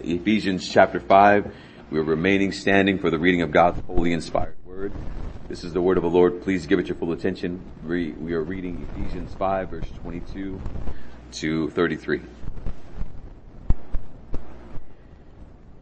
[0.00, 1.54] Ephesians chapter 5.
[1.90, 4.92] We're remaining standing for the reading of God's holy inspired word.
[5.48, 6.42] This is the word of the Lord.
[6.42, 7.60] Please give it your full attention.
[7.84, 10.60] We, are reading Ephesians 5 verse 22
[11.32, 12.20] to 33.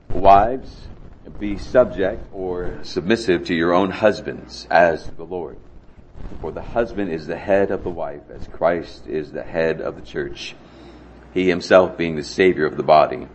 [0.09, 0.89] Wives,
[1.39, 5.59] be subject or submissive to your own husbands as to the Lord.
[6.41, 9.97] For the husband is the head of the wife as Christ is the head of
[9.97, 10.55] the church.
[11.35, 13.29] He himself being the savior of the body.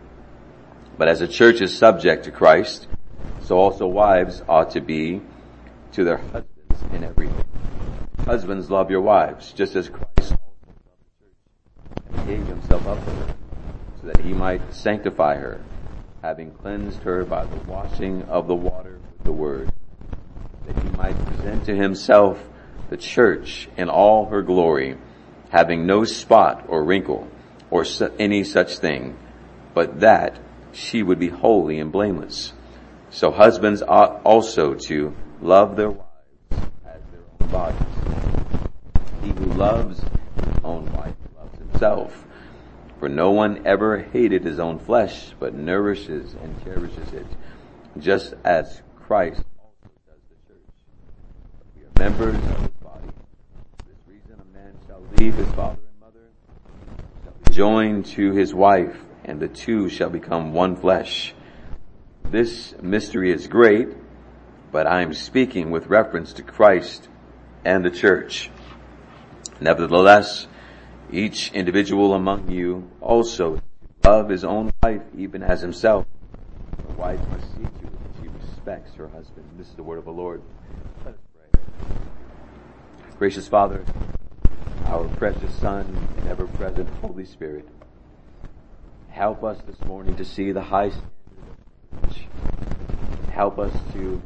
[0.98, 2.86] But as the church is subject to Christ,
[3.44, 5.20] so also wives ought to be
[5.92, 7.44] to their husbands in everything.
[8.26, 10.66] Husbands love your wives, just as Christ also loved
[11.20, 13.34] the church and gave himself up for her,
[14.00, 15.60] so that he might sanctify her,
[16.22, 19.72] having cleansed her by the washing of the water with the word,
[20.66, 22.42] that he might present to himself
[22.90, 24.96] the church in all her glory,
[25.50, 27.26] having no spot or wrinkle
[27.70, 27.84] or
[28.18, 29.16] any such thing,
[29.74, 30.38] but that
[30.72, 32.52] she would be holy and blameless.
[33.10, 36.08] So husbands ought also to love their wives
[36.86, 37.82] as their own bodies.
[39.22, 42.24] He who loves his own wife loves himself.
[42.98, 47.26] For no one ever hated his own flesh, but nourishes and cherishes it,
[47.98, 50.70] just as Christ also does the church.
[51.76, 53.08] We are members of his body.
[53.78, 56.30] For this reason a man shall leave his father and mother,
[57.24, 61.34] shall be joined to his wife, and the two shall become one flesh.
[62.24, 63.88] This mystery is great,
[64.70, 67.08] but I am speaking with reference to Christ
[67.64, 68.50] and the church.
[69.60, 70.46] Nevertheless,
[71.10, 73.60] each individual among you also
[74.02, 76.06] love his own wife even as himself.
[76.84, 79.46] The wife must see to it that she respects her husband.
[79.56, 80.42] This is the word of the Lord.
[81.04, 81.60] Let us pray.
[83.18, 83.84] Gracious Father,
[84.84, 87.68] our precious Son and ever present Holy Spirit,
[89.12, 91.12] help us this morning to see the high standard.
[93.28, 94.22] Help us to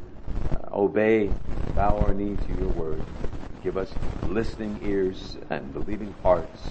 [0.53, 1.29] uh, obey,
[1.75, 3.03] bow our knee to your word.
[3.63, 3.93] Give us
[4.23, 6.61] listening ears and believing hearts.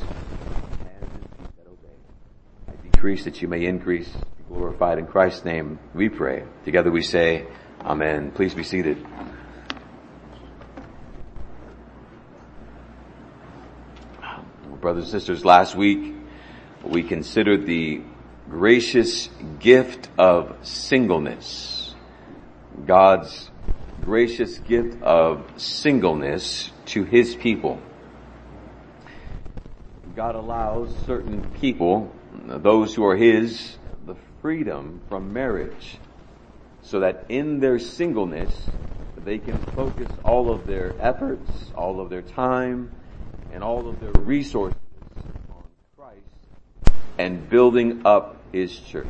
[2.69, 5.79] I decrease that you may increase, be glorified in Christ's name.
[5.95, 6.45] We pray.
[6.65, 7.47] Together we say,
[7.83, 8.33] Amen.
[8.33, 9.07] Please be seated.
[14.81, 16.15] Brothers and sisters, last week
[16.89, 18.01] we consider the
[18.49, 21.95] gracious gift of singleness.
[22.85, 23.51] God's
[24.05, 27.81] gracious gift of singleness to His people.
[30.15, 32.13] God allows certain people,
[32.47, 33.77] those who are His,
[34.07, 35.99] the freedom from marriage
[36.87, 38.69] so that in their singleness
[39.17, 42.93] they can focus all of their efforts, all of their time,
[43.53, 44.79] and all of their resources
[47.19, 49.07] and building up His church.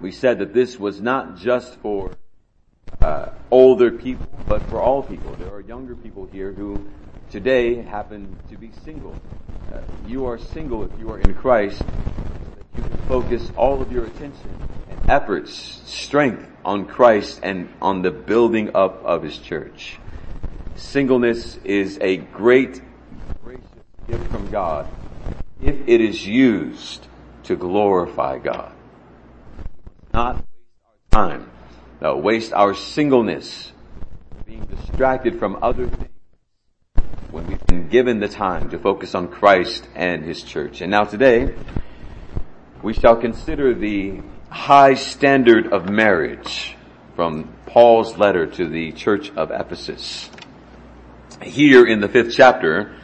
[0.00, 2.16] We said that this was not just for
[3.02, 5.34] uh, older people, but for all people.
[5.34, 6.88] There are younger people here who
[7.30, 9.16] today happen to be single.
[9.72, 11.82] Uh, you are single if you are in Christ,
[12.76, 14.50] you can focus all of your attention
[14.88, 15.52] and efforts,
[15.84, 19.98] strength on Christ and on the building up of His church.
[20.76, 22.80] Singleness is a great,
[23.42, 23.64] gracious
[24.06, 24.86] gift from God
[25.62, 27.06] if it is used
[27.44, 28.72] to glorify God.
[30.12, 30.46] Not waste
[30.84, 31.50] our time
[32.00, 33.72] no, waste our singleness
[34.46, 36.12] being distracted from other things
[37.32, 40.80] when we've been given the time to focus on Christ and His church.
[40.80, 41.54] And now today,
[42.82, 46.76] we shall consider the high standard of marriage
[47.16, 50.30] from Paul's letter to the church of Ephesus.
[51.42, 52.96] Here in the fifth chapter,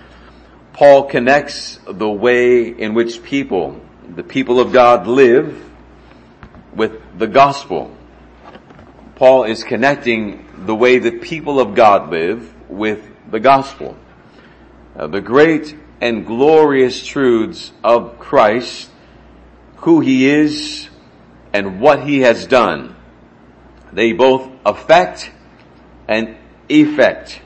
[0.74, 5.70] Paul connects the way in which people, the people of God live
[6.74, 7.96] with the gospel
[9.16, 13.96] Paul is connecting the way the people of God live with the gospel.
[14.96, 18.90] Uh, the great and glorious truths of Christ,
[19.76, 20.88] who he is
[21.52, 22.96] and what he has done.
[23.92, 25.30] They both affect
[26.08, 26.36] and
[26.68, 27.40] effect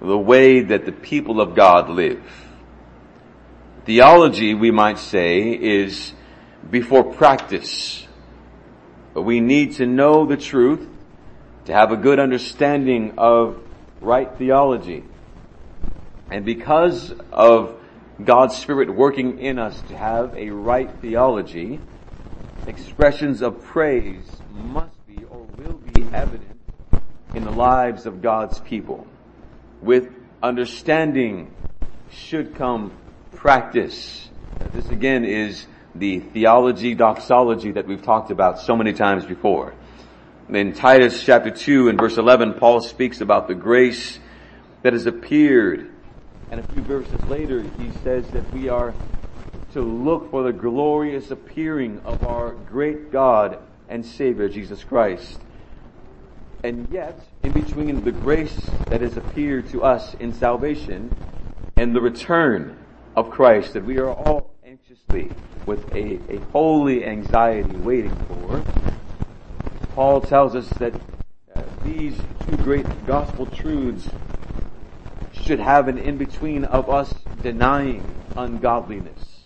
[0.00, 2.20] the way that the people of God live.
[3.86, 6.12] Theology, we might say, is
[6.68, 8.04] before practice.
[9.14, 10.88] But we need to know the truth
[11.66, 13.62] to have a good understanding of
[14.00, 15.04] right theology.
[16.32, 17.78] And because of
[18.24, 21.78] God's Spirit working in us to have a right theology,
[22.66, 26.58] expressions of praise must be or will be evident
[27.34, 29.06] in the lives of God's people.
[29.80, 30.12] With
[30.42, 31.54] understanding
[32.10, 32.90] should come
[33.46, 34.28] practice.
[34.72, 39.72] This again is the theology doxology that we've talked about so many times before.
[40.48, 44.18] In Titus chapter 2 and verse 11, Paul speaks about the grace
[44.82, 45.92] that has appeared.
[46.50, 48.92] And a few verses later, he says that we are
[49.74, 55.38] to look for the glorious appearing of our great God and Savior, Jesus Christ.
[56.64, 58.58] And yet, in between the grace
[58.88, 61.14] that has appeared to us in salvation
[61.76, 62.76] and the return
[63.16, 65.30] of Christ that we are all anxiously
[65.64, 68.62] with a, a holy anxiety waiting for,
[69.94, 70.92] Paul tells us that
[71.54, 72.14] uh, these
[72.46, 74.06] two great gospel truths
[75.32, 78.04] should have an in-between of us denying
[78.36, 79.44] ungodliness.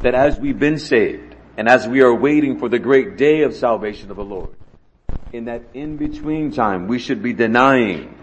[0.00, 3.54] That as we've been saved, and as we are waiting for the great day of
[3.54, 4.50] salvation of the Lord,
[5.32, 8.16] in that in-between time, we should be denying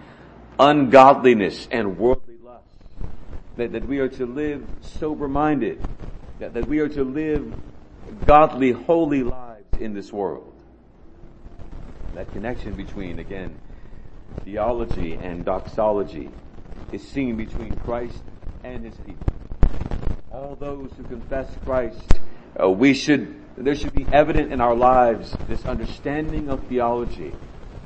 [0.60, 2.25] ungodliness and worldly.
[3.58, 5.86] That, that we are to live sober-minded.
[6.40, 7.54] That, that we are to live
[8.26, 10.54] godly, holy lives in this world.
[12.14, 13.58] That connection between, again,
[14.44, 16.30] theology and doxology
[16.92, 18.22] is seen between Christ
[18.64, 19.34] and his people.
[20.32, 22.02] All those who confess Christ,
[22.62, 27.32] uh, we should there should be evident in our lives this understanding of theology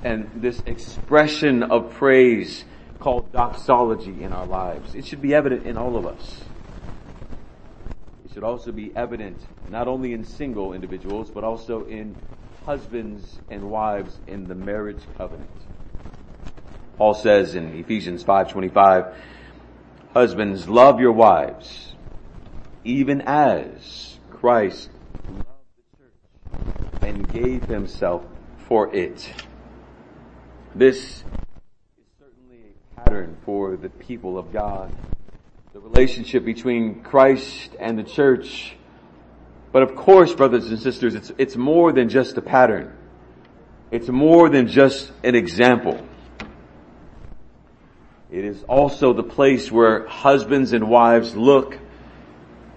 [0.04, 2.66] and this expression of praise
[3.00, 4.96] called doxology in our lives.
[4.96, 6.42] It should be evident in all of us.
[8.25, 12.16] It should also be evident not only in single individuals, but also in
[12.66, 15.50] husbands and wives in the marriage covenant.
[16.98, 19.13] Paul says in Ephesians 5:25,
[20.13, 21.90] husbands love your wives
[22.84, 24.90] even as Christ
[25.28, 25.45] loved
[25.78, 26.13] the church
[27.02, 28.24] and gave himself
[28.68, 29.31] for it.
[30.74, 31.24] This
[33.06, 34.94] pattern for the people of God.
[35.74, 38.75] The relationship between Christ and the church.
[39.72, 42.96] But of course, brothers and sisters, it's, it's more than just a pattern.
[43.92, 46.06] It's more than just an example.
[48.31, 51.78] It is also the place where husbands and wives look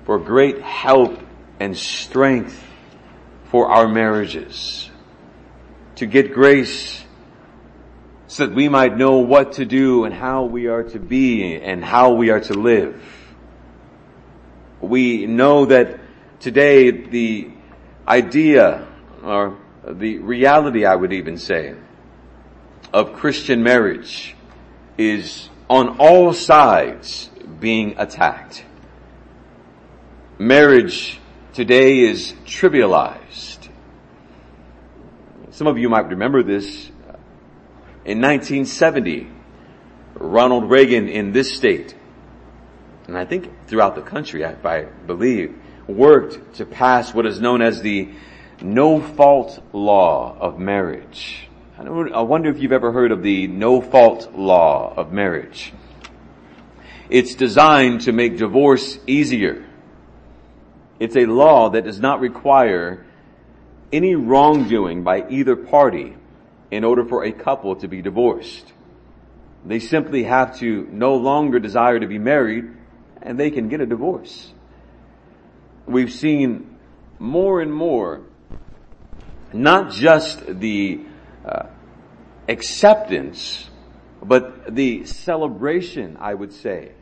[0.05, 1.19] for great help
[1.61, 2.63] and strength
[3.51, 4.91] for our marriages.
[5.97, 7.02] To get grace
[8.33, 11.85] so that we might know what to do and how we are to be and
[11.85, 12.99] how we are to live.
[14.81, 16.01] We know that
[16.41, 17.51] today the
[18.09, 18.89] idea
[19.23, 21.75] or the reality I would even say
[22.91, 24.35] of Christian marriage
[24.97, 27.29] is on all sides
[27.61, 28.65] being attacked.
[30.39, 31.21] Marriage
[31.53, 33.69] today is trivialized.
[35.51, 36.92] Some of you might remember this.
[38.05, 39.29] In 1970,
[40.15, 41.95] Ronald Reagan in this state,
[43.07, 45.57] and I think throughout the country, I believe,
[45.87, 48.09] worked to pass what is known as the
[48.61, 51.49] no fault law of marriage.
[51.79, 55.73] I wonder if you've ever heard of the no fault law of marriage.
[57.09, 59.65] It's designed to make divorce easier.
[60.99, 63.05] It's a law that does not require
[63.93, 66.17] any wrongdoing by either party
[66.73, 68.73] in order for a couple to be divorced.
[69.65, 72.65] They simply have to no longer desire to be married
[73.23, 74.53] and they can get a divorce.
[75.87, 76.79] We've seen
[77.21, 78.23] more and more
[79.53, 81.05] not just the
[81.47, 81.67] uh,
[82.49, 83.71] acceptance,
[84.21, 86.93] but the celebration, I would say,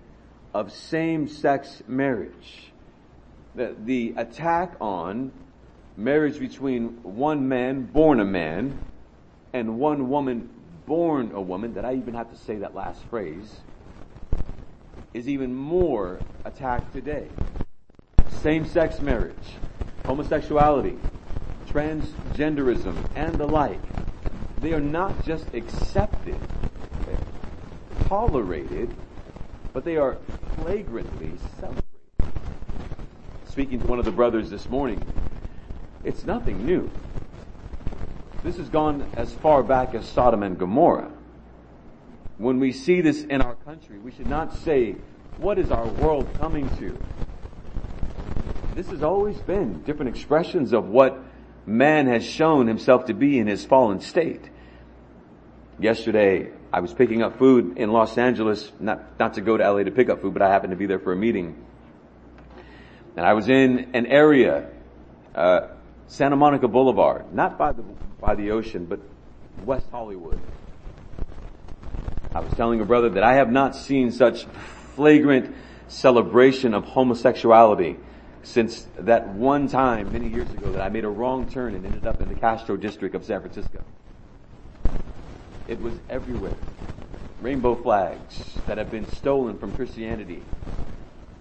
[0.52, 2.71] of same-sex marriage
[3.54, 5.33] the, the attack on
[5.97, 8.78] marriage between one man born a man
[9.52, 10.49] and one woman
[10.87, 13.57] born a woman, that I even have to say that last phrase,
[15.14, 17.26] is even more attacked today.
[18.42, 19.35] Same-sex marriage,
[20.04, 20.99] homosexuality,
[21.69, 23.80] transgenderism, and the like.
[24.61, 26.37] They are not just accepted,
[28.09, 28.92] tolerated,
[29.73, 30.16] but they are
[30.57, 31.85] flagrantly celebrated
[33.50, 35.04] speaking to one of the brothers this morning,
[36.04, 36.88] it's nothing new.
[38.42, 41.11] This has gone as far back as Sodom and Gomorrah.
[42.38, 44.97] When we see this in our country, we should not say,
[45.37, 46.99] what is our world coming to?
[48.75, 51.18] This has always been different expressions of what
[51.66, 54.49] man has shown himself to be in his fallen state.
[55.78, 59.82] Yesterday, I was picking up food in Los Angeles, not, not to go to LA
[59.82, 61.62] to pick up food, but I happened to be there for a meeting.
[63.16, 64.70] And I was in an area,
[65.35, 65.68] uh,
[66.06, 67.82] Santa Monica Boulevard, not by the,
[68.21, 69.00] by the ocean, but
[69.65, 70.41] West Hollywood.
[72.35, 74.45] I was telling a brother that I have not seen such
[74.95, 75.55] flagrant
[75.89, 77.97] celebration of homosexuality
[78.43, 82.07] since that one time many years ago that I made a wrong turn and ended
[82.07, 83.83] up in the Castro district of San Francisco.
[85.67, 86.57] It was everywhere.
[87.41, 90.43] Rainbow flags that have been stolen from Christianity,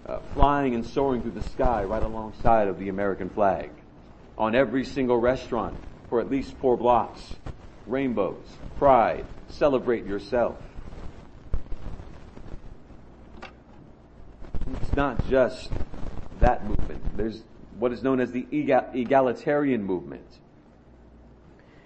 [0.06, 3.70] uh, flying and soaring through the sky right alongside of the American flag.
[4.38, 5.76] On every single restaurant
[6.10, 7.36] for at least four blocks.
[7.86, 8.44] Rainbows,
[8.76, 10.58] pride, celebrate yourself.
[14.82, 15.70] It's not just
[16.40, 17.16] that movement.
[17.16, 17.42] There's
[17.78, 20.26] what is known as the egalitarian movement.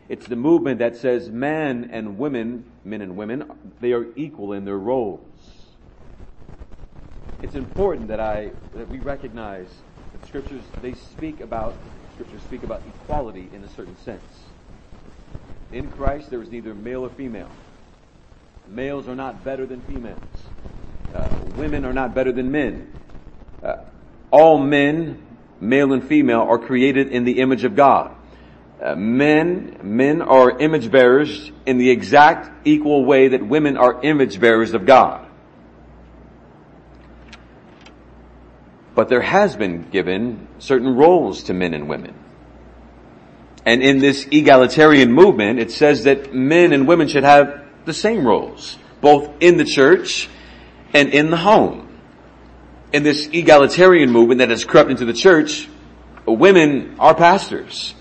[0.09, 3.51] It's the movement that says men and women, men and women,
[3.81, 5.21] they are equal in their roles.
[7.43, 9.69] It's important that I, that we recognize
[10.13, 11.79] that scriptures, they speak about,
[12.15, 14.23] scriptures speak about equality in a certain sense.
[15.73, 17.51] In Christ, there is neither male or female.
[18.69, 20.19] Males are not better than females.
[21.13, 22.93] Uh, women are not better than men.
[23.63, 23.77] Uh,
[24.31, 25.21] all men,
[25.61, 28.15] male and female, are created in the image of God.
[28.81, 34.39] Uh, men, men are image bearers in the exact equal way that women are image
[34.39, 35.24] bearers of God.
[38.95, 42.15] But there has been given certain roles to men and women.
[43.67, 48.27] And in this egalitarian movement, it says that men and women should have the same
[48.27, 50.29] roles, both in the church
[50.93, 51.89] and in the home.
[52.93, 55.69] In this egalitarian movement that has crept into the church,
[56.27, 57.95] women are pastors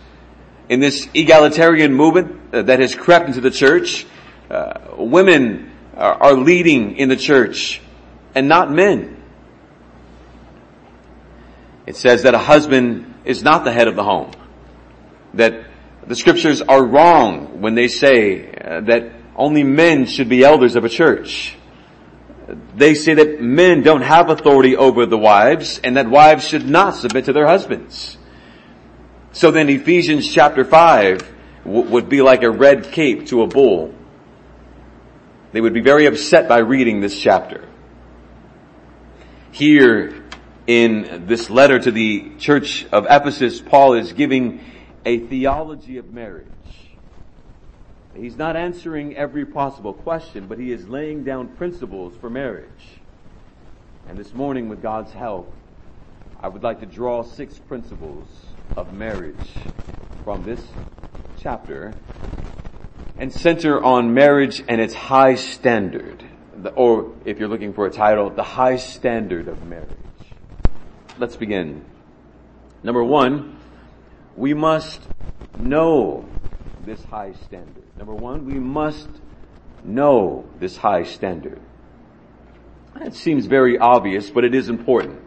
[0.70, 4.06] in this egalitarian movement uh, that has crept into the church,
[4.50, 7.82] uh, women are, are leading in the church
[8.36, 9.23] and not men.
[11.86, 14.32] It says that a husband is not the head of the home.
[15.34, 15.66] That
[16.08, 20.86] the scriptures are wrong when they say uh, that only men should be elders of
[20.86, 21.56] a church.
[22.76, 26.96] They say that men don't have authority over the wives and that wives should not
[26.96, 28.18] submit to their husbands.
[29.32, 33.94] So then Ephesians chapter 5 w- would be like a red cape to a bull.
[35.54, 37.68] They would be very upset by reading this chapter.
[39.52, 40.23] Here
[40.68, 44.62] in this letter to the church of Ephesus, Paul is giving
[45.06, 46.48] a theology of marriage.
[48.16, 52.70] He's not answering every possible question, but he is laying down principles for marriage.
[54.08, 55.52] And this morning, with God's help,
[56.40, 58.28] I would like to draw six principles
[58.76, 59.36] of marriage
[60.24, 60.62] from this
[61.40, 61.94] chapter
[63.18, 66.24] and center on marriage and its high standard.
[66.76, 70.03] Or if you're looking for a title, the high standard of marriage.
[71.20, 71.86] Let's begin.
[72.84, 73.58] Number one,
[74.36, 75.02] we must
[75.60, 76.26] know
[76.86, 77.84] this high standard.
[77.98, 79.10] Number one, we must
[79.84, 81.60] know this high standard.
[83.02, 85.20] It seems very obvious, but it is important.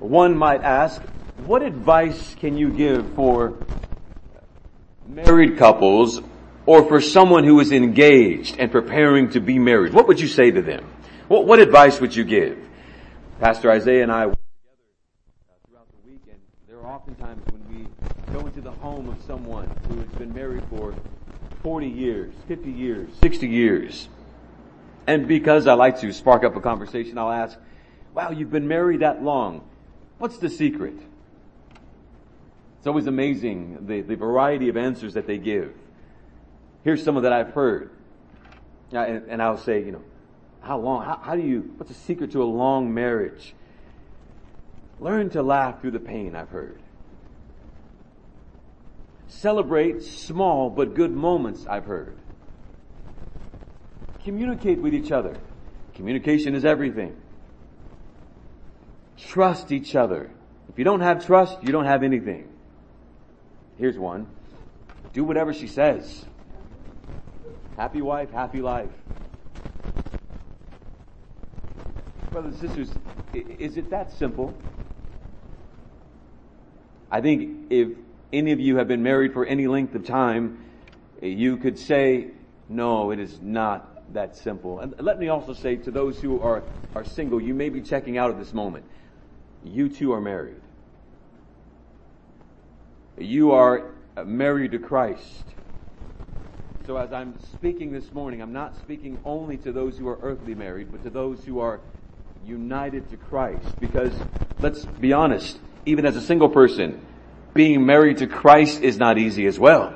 [0.00, 1.02] One might ask,
[1.44, 3.54] what advice can you give for
[5.06, 6.20] married couples
[6.66, 9.92] or for someone who is engaged and preparing to be married?
[9.92, 10.86] What would you say to them?
[11.28, 12.58] What, what advice would you give?
[13.40, 14.78] Pastor Isaiah and I work together
[15.48, 17.88] uh, throughout the week and there are oftentimes when we
[18.30, 20.94] go into the home of someone who has been married for
[21.62, 24.08] 40 years, 50 years, 60 years.
[25.06, 27.58] And because I like to spark up a conversation, I'll ask,
[28.12, 29.66] wow, you've been married that long.
[30.18, 30.96] What's the secret?
[32.76, 35.72] It's always amazing the, the variety of answers that they give.
[36.84, 37.90] Here's some of that I've heard.
[38.92, 40.04] And, and I'll say, you know,
[40.60, 43.54] how long, how, how do you, what's the secret to a long marriage?
[45.00, 46.82] Learn to laugh through the pain, I've heard.
[49.28, 52.16] Celebrate small but good moments, I've heard.
[54.24, 55.38] Communicate with each other.
[55.94, 57.14] Communication is everything.
[59.18, 60.30] Trust each other.
[60.68, 62.48] If you don't have trust, you don't have anything.
[63.76, 64.26] Here's one.
[65.12, 66.24] Do whatever she says.
[67.76, 68.90] Happy wife, happy life.
[72.32, 72.98] Brothers and sisters,
[73.32, 74.54] is it that simple?
[77.10, 77.88] I think if
[78.32, 80.64] any of you have been married for any length of time,
[81.20, 82.30] you could say,
[82.68, 84.80] no, it is not that simple.
[84.80, 86.62] And let me also say to those who are,
[86.94, 88.84] are single, you may be checking out at this moment.
[89.64, 90.60] You too are married
[93.20, 95.44] you are uh, married to Christ.
[96.86, 100.54] So as I'm speaking this morning, I'm not speaking only to those who are earthly
[100.54, 101.80] married, but to those who are
[102.46, 103.78] united to Christ.
[103.78, 104.12] Because
[104.60, 107.04] let's be honest, even as a single person,
[107.58, 109.92] being married to Christ is not easy as well.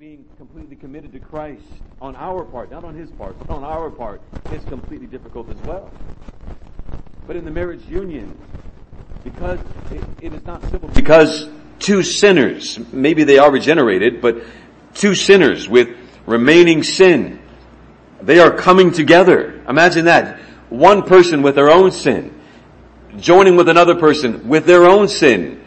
[0.00, 1.62] Being completely committed to Christ
[2.00, 5.56] on our part, not on his part, but on our part, is completely difficult as
[5.58, 5.88] well.
[7.28, 8.36] But in the marriage union,
[9.22, 9.60] because
[9.92, 11.48] it, it is not civil, because
[11.78, 14.42] two sinners, maybe they are regenerated, but
[14.92, 15.96] two sinners with
[16.26, 17.40] remaining sin,
[18.20, 19.62] they are coming together.
[19.68, 20.40] Imagine that.
[20.68, 22.37] One person with their own sin,
[23.16, 25.64] joining with another person with their own sin,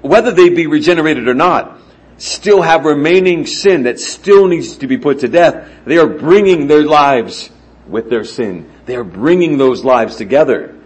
[0.00, 1.78] whether they be regenerated or not,
[2.18, 5.68] still have remaining sin that still needs to be put to death.
[5.84, 7.50] They are bringing their lives
[7.86, 8.70] with their sin.
[8.86, 10.76] They are bringing those lives together.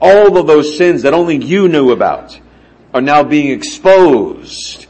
[0.00, 2.38] All of those sins that only you knew about
[2.92, 4.86] are now being exposed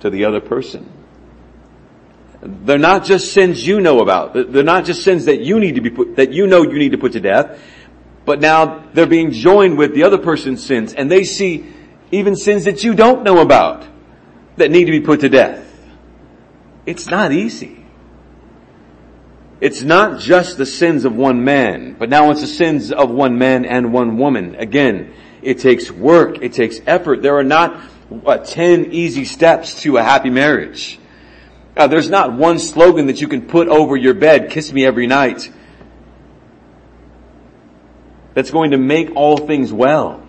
[0.00, 0.90] to the other person.
[2.42, 4.34] They're not just sins you know about.
[4.34, 6.92] They're not just sins that you need to be put, that you know you need
[6.92, 7.58] to put to death,
[8.24, 11.66] but now they're being joined with the other person's sins and they see
[12.10, 13.86] even sins that you don't know about
[14.56, 15.60] that need to be put to death.
[16.86, 17.84] It's not easy.
[19.60, 23.38] It's not just the sins of one man, but now it's the sins of one
[23.38, 24.56] man and one woman.
[24.56, 26.42] Again, it takes work.
[26.42, 27.22] It takes effort.
[27.22, 27.80] There are not
[28.26, 30.98] uh, 10 easy steps to a happy marriage.
[31.76, 35.06] Uh, there's not one slogan that you can put over your bed, kiss me every
[35.06, 35.50] night,
[38.34, 40.22] that's going to make all things well.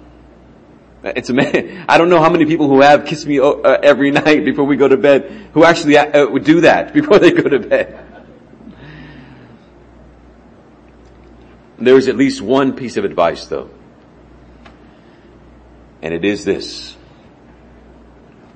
[1.04, 1.86] It's amazing.
[1.90, 4.76] I don't know how many people who have kiss me uh, every night before we
[4.76, 8.02] go to bed who actually uh, would do that before they go to bed.
[11.78, 13.70] There is at least one piece of advice though.
[16.02, 16.96] And it is this.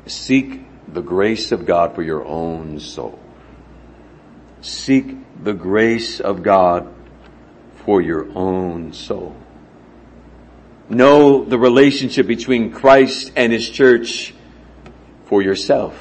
[0.06, 3.20] Seek the grace of God for your own soul.
[4.62, 6.94] Seek the grace of God
[7.86, 9.36] for your own soul.
[10.90, 14.34] Know the relationship between Christ and His church
[15.26, 15.96] for yourself.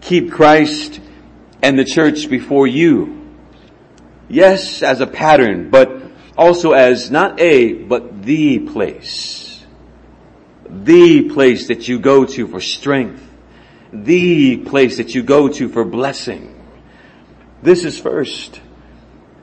[0.00, 1.00] Keep Christ
[1.62, 3.26] and the church before you.
[4.28, 6.02] Yes, as a pattern, but
[6.36, 9.64] also as not a, but the place.
[10.68, 13.24] The place that you go to for strength.
[13.92, 16.54] The place that you go to for blessing.
[17.62, 18.60] This is first.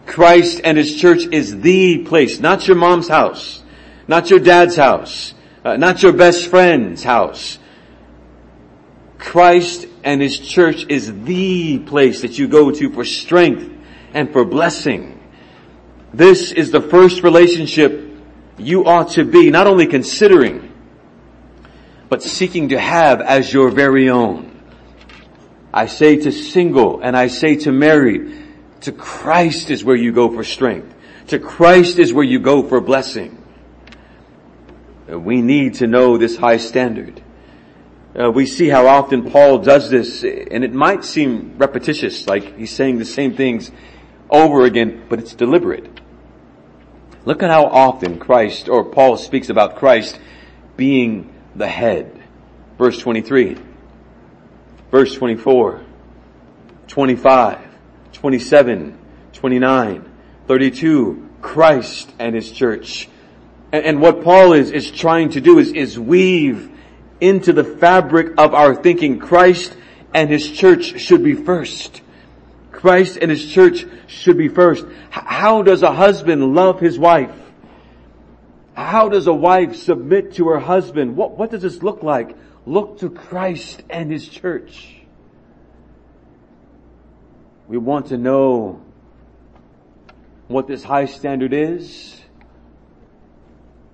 [0.06, 3.64] Christ and His church is the place, not your mom's house,
[4.08, 7.58] not your dad's house, uh, not your best friend's house.
[9.18, 13.72] Christ and His church is the place that you go to for strength
[14.14, 15.20] and for blessing.
[16.14, 18.06] This is the first relationship
[18.58, 20.72] you ought to be not only considering,
[22.08, 24.52] but seeking to have as your very own.
[25.74, 28.45] I say to single and I say to married,
[28.82, 30.94] to Christ is where you go for strength.
[31.28, 33.42] To Christ is where you go for blessing.
[35.08, 37.22] We need to know this high standard.
[38.18, 42.72] Uh, we see how often Paul does this, and it might seem repetitious, like he's
[42.72, 43.72] saying the same things
[44.30, 45.90] over again, but it's deliberate.
[47.26, 50.20] Look at how often Christ, or Paul speaks about Christ
[50.78, 52.24] being the head.
[52.78, 53.58] Verse 23,
[54.92, 55.84] verse 24,
[56.88, 57.65] 25,
[58.16, 58.98] 27,
[59.34, 60.12] 29,
[60.48, 63.10] 32, Christ and His church.
[63.72, 66.72] And, and what Paul is, is trying to do is, is weave
[67.20, 69.76] into the fabric of our thinking Christ
[70.14, 72.02] and His church should be first.
[72.72, 74.86] Christ and His church should be first.
[75.10, 77.36] How does a husband love his wife?
[78.76, 81.16] How does a wife submit to her husband?
[81.18, 82.38] What, what does this look like?
[82.66, 84.95] Look to Christ and His church.
[87.68, 88.82] We want to know
[90.48, 92.22] what this high standard is.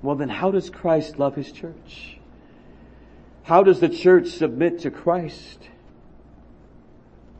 [0.01, 2.17] Well then how does Christ love His church?
[3.43, 5.69] How does the church submit to Christ?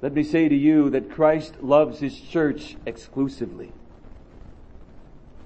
[0.01, 3.71] Let me say to you that Christ loves His church exclusively.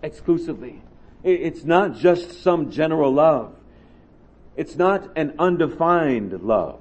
[0.02, 0.82] Exclusively.
[1.24, 3.56] It's not just some general love.
[4.56, 6.80] It's not an undefined love.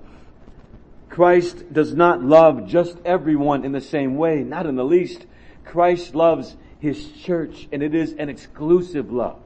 [1.15, 5.27] Christ does not love just everyone in the same way, not in the least.
[5.65, 9.39] Christ loves His church and it is an exclusive love.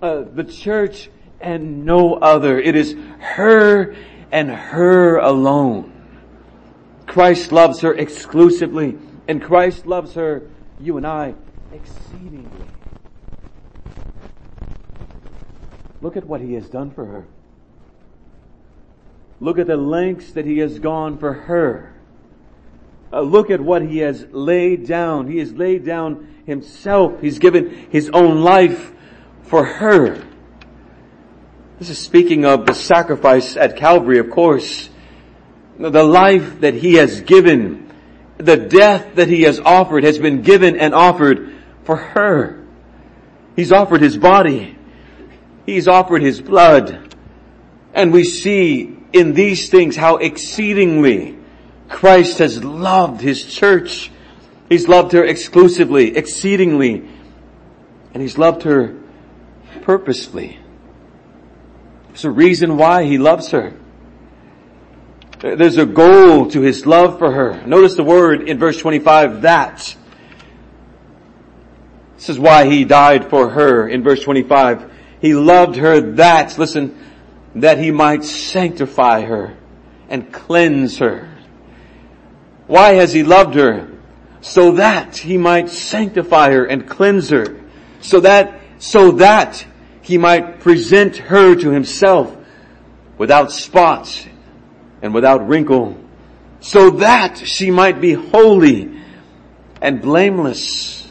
[0.00, 2.58] Uh, the church and no other.
[2.58, 3.94] It is her
[4.32, 5.92] and her alone.
[7.06, 8.96] Christ loves her exclusively
[9.28, 10.48] and Christ loves her,
[10.80, 11.34] you and I,
[11.74, 12.66] exceedingly.
[16.00, 17.26] Look at what He has done for her.
[19.44, 21.92] Look at the lengths that he has gone for her.
[23.12, 25.28] Uh, look at what he has laid down.
[25.30, 27.20] He has laid down himself.
[27.20, 28.94] He's given his own life
[29.42, 30.24] for her.
[31.78, 34.88] This is speaking of the sacrifice at Calvary, of course.
[35.78, 37.92] The life that he has given,
[38.38, 42.64] the death that he has offered has been given and offered for her.
[43.56, 44.78] He's offered his body.
[45.66, 47.14] He's offered his blood.
[47.92, 51.38] And we see in these things how exceedingly
[51.88, 54.10] Christ has loved his church.
[54.68, 57.08] He's loved her exclusively, exceedingly,
[58.12, 58.96] and he's loved her
[59.82, 60.58] purposefully.
[62.08, 63.74] There's a reason why he loves her.
[65.40, 67.64] There's a goal to his love for her.
[67.66, 69.96] Notice the word in verse 25, that.
[72.16, 74.90] This is why he died for her in verse 25.
[75.20, 76.98] He loved her that, listen,
[77.54, 79.56] that he might sanctify her
[80.08, 81.30] and cleanse her.
[82.66, 83.90] Why has he loved her?
[84.40, 87.60] So that he might sanctify her and cleanse her.
[88.00, 89.64] So that, so that
[90.02, 92.36] he might present her to himself
[93.16, 94.28] without spot
[95.00, 95.96] and without wrinkle,
[96.60, 99.00] so that she might be holy
[99.80, 101.06] and blameless.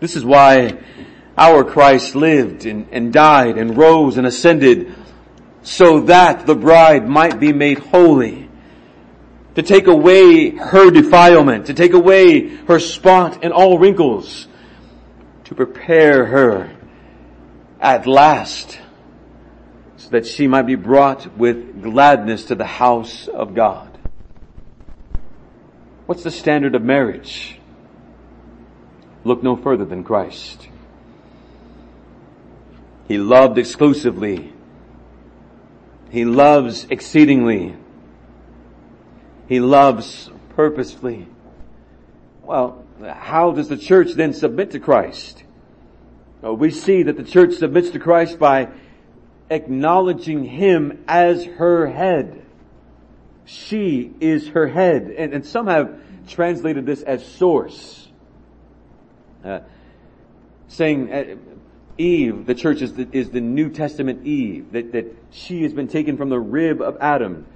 [0.00, 0.78] This is why
[1.40, 4.94] our Christ lived and, and died and rose and ascended
[5.62, 8.48] so that the bride might be made holy.
[9.56, 14.46] To take away her defilement, to take away her spot and all wrinkles,
[15.44, 16.76] to prepare her
[17.80, 18.78] at last
[19.96, 23.98] so that she might be brought with gladness to the house of God.
[26.06, 27.58] What's the standard of marriage?
[29.24, 30.69] Look no further than Christ.
[33.10, 34.52] He loved exclusively.
[36.10, 37.74] He loves exceedingly.
[39.48, 41.26] He loves purposefully.
[42.44, 45.42] Well, how does the church then submit to Christ?
[46.40, 48.68] We see that the church submits to Christ by
[49.50, 52.46] acknowledging him as her head.
[53.44, 55.12] She is her head.
[55.18, 58.06] And, and some have translated this as source.
[59.44, 59.62] Uh,
[60.68, 61.34] saying uh,
[62.00, 65.88] Eve, the church is the, is the New Testament Eve, that, that she has been
[65.88, 67.46] taken from the rib of Adam.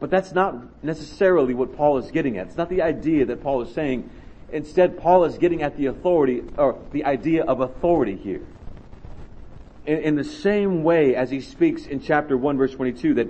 [0.00, 2.48] But that's not necessarily what Paul is getting at.
[2.48, 4.08] It's not the idea that Paul is saying.
[4.50, 8.42] Instead, Paul is getting at the authority, or the idea of authority here
[9.86, 13.28] in, in the same way as he speaks in chapter 1 verse 22 that,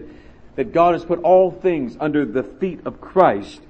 [0.57, 3.61] that God has put all things under the feet of Christ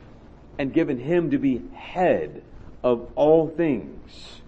[0.59, 2.43] and given him to be head
[2.83, 4.42] of all things.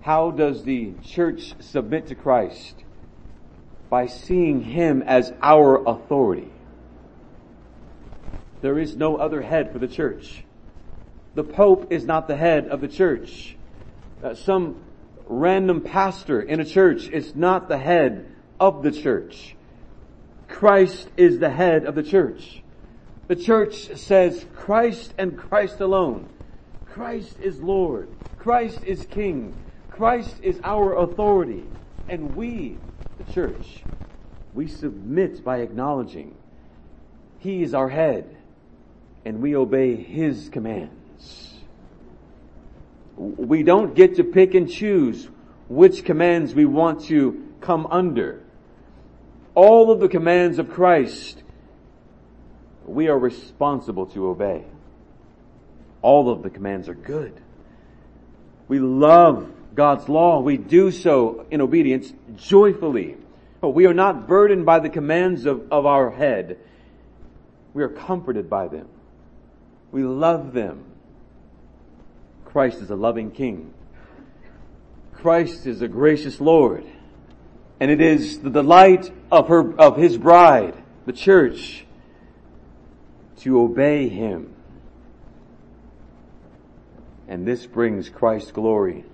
[0.00, 2.74] How does the church submit to Christ?
[3.90, 6.52] By seeing him as our authority.
[8.60, 10.44] There is no other head for the church.
[11.34, 13.56] The Pope is not the head of the church.
[14.22, 14.76] Uh, some
[15.26, 18.26] random pastor in a church is not the head
[18.58, 19.54] of the church.
[20.48, 22.62] Christ is the head of the church.
[23.28, 26.28] The church says Christ and Christ alone.
[26.86, 28.08] Christ is Lord.
[28.38, 29.54] Christ is King.
[29.98, 31.64] Christ is our authority.
[32.08, 32.78] And we,
[33.18, 33.82] the church,
[34.54, 36.36] we submit by acknowledging
[37.40, 38.36] He is our head
[39.24, 41.52] and we obey His commands.
[43.16, 45.28] We don't get to pick and choose
[45.68, 48.44] which commands we want to come under.
[49.56, 51.42] All of the commands of Christ,
[52.86, 54.64] we are responsible to obey.
[56.02, 57.40] All of the commands are good.
[58.68, 60.40] We love God's law.
[60.40, 63.16] We do so in obedience joyfully.
[63.60, 66.58] But we are not burdened by the commands of, of our head.
[67.74, 68.88] We are comforted by them.
[69.92, 70.84] We love them.
[72.44, 73.72] Christ is a loving King.
[75.12, 76.84] Christ is a gracious Lord.
[77.78, 80.74] And it is the delight of her, of His bride,
[81.06, 81.86] the church,
[83.42, 84.52] to obey Him.
[87.28, 89.04] And this brings Christ glory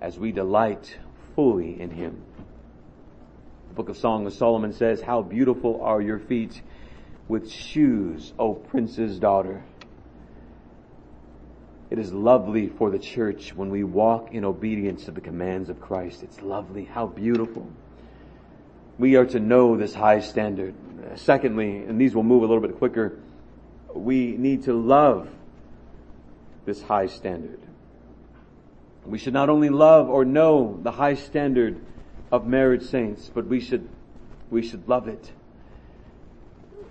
[0.00, 0.96] as we delight
[1.34, 2.22] fully in Him.
[3.68, 6.60] The book of Song of Solomon says, how beautiful are your feet
[7.28, 9.64] with shoes, O prince's daughter.
[11.90, 15.80] It is lovely for the church when we walk in obedience to the commands of
[15.80, 16.22] Christ.
[16.22, 16.84] It's lovely.
[16.84, 17.70] How beautiful.
[18.98, 20.74] We are to know this high standard.
[21.14, 23.18] Secondly, and these will move a little bit quicker,
[23.94, 25.28] we need to love
[26.64, 27.60] this high standard.
[29.06, 31.80] We should not only love or know the high standard
[32.32, 33.88] of marriage saints, but we should,
[34.50, 35.30] we should love it.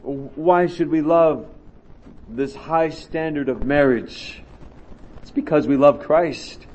[0.02, 1.48] Why should we love
[2.30, 4.44] this high standard of marriage?
[5.22, 6.68] It's because we love Christ.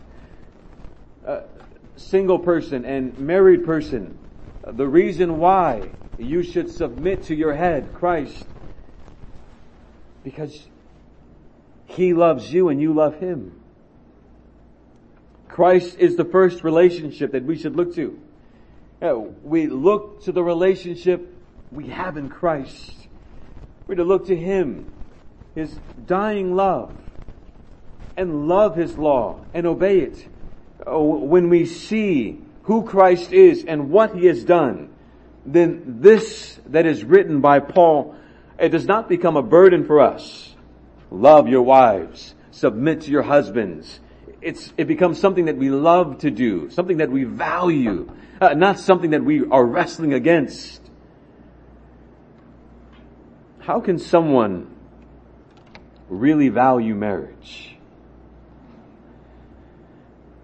[1.96, 4.18] Single person and married person,
[4.66, 8.46] the reason why you should submit to your head, Christ,
[10.22, 10.66] because
[11.86, 13.52] He loves you and you love Him.
[15.50, 18.18] Christ is the first relationship that we should look to.
[19.02, 21.34] Uh, we look to the relationship
[21.72, 22.94] we have in Christ.
[23.86, 24.86] We're to look to Him,
[25.54, 26.94] His dying love,
[28.16, 30.28] and love His law and obey it.
[30.86, 34.90] Oh, when we see who Christ is and what He has done,
[35.44, 38.14] then this that is written by Paul,
[38.58, 40.54] it does not become a burden for us.
[41.10, 42.34] Love your wives.
[42.52, 44.00] Submit to your husbands.
[44.42, 48.78] It's, it becomes something that we love to do, something that we value, uh, not
[48.78, 50.80] something that we are wrestling against.
[53.58, 54.74] How can someone
[56.08, 57.76] really value marriage?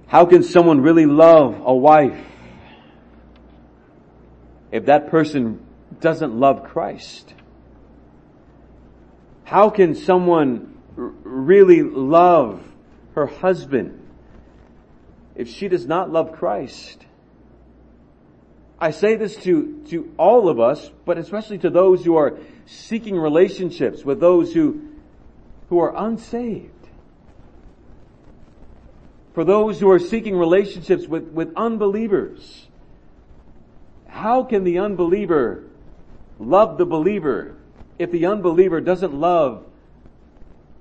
[0.06, 2.24] How can someone really love a wife
[4.70, 5.66] if that person
[6.00, 7.34] doesn't love Christ?
[9.44, 12.62] How can someone really love
[13.16, 14.00] her husband
[15.34, 17.04] if she does not love Christ?
[18.78, 23.18] I say this to, to all of us, but especially to those who are seeking
[23.18, 24.82] relationships with those who,
[25.70, 26.70] who are unsaved.
[29.34, 32.66] For those who are seeking relationships with, with unbelievers.
[34.08, 35.64] How can the unbeliever
[36.38, 37.56] love the believer
[37.98, 39.64] if the unbeliever doesn't love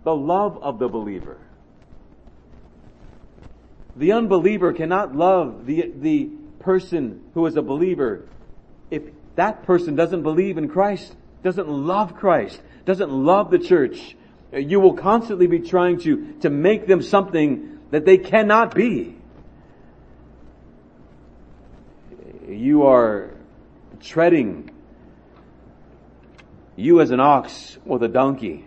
[0.03, 1.37] the love of the believer?
[3.95, 6.29] The unbeliever cannot love the, the
[6.59, 8.25] person who is a believer
[8.91, 9.03] if
[9.35, 14.15] that person doesn't believe in Christ, doesn't love Christ, doesn't love the church.
[14.51, 19.15] You will constantly be trying to, to make them something that they cannot be.
[22.47, 23.31] You are
[24.01, 24.71] treading
[26.75, 28.65] you as an ox with a donkey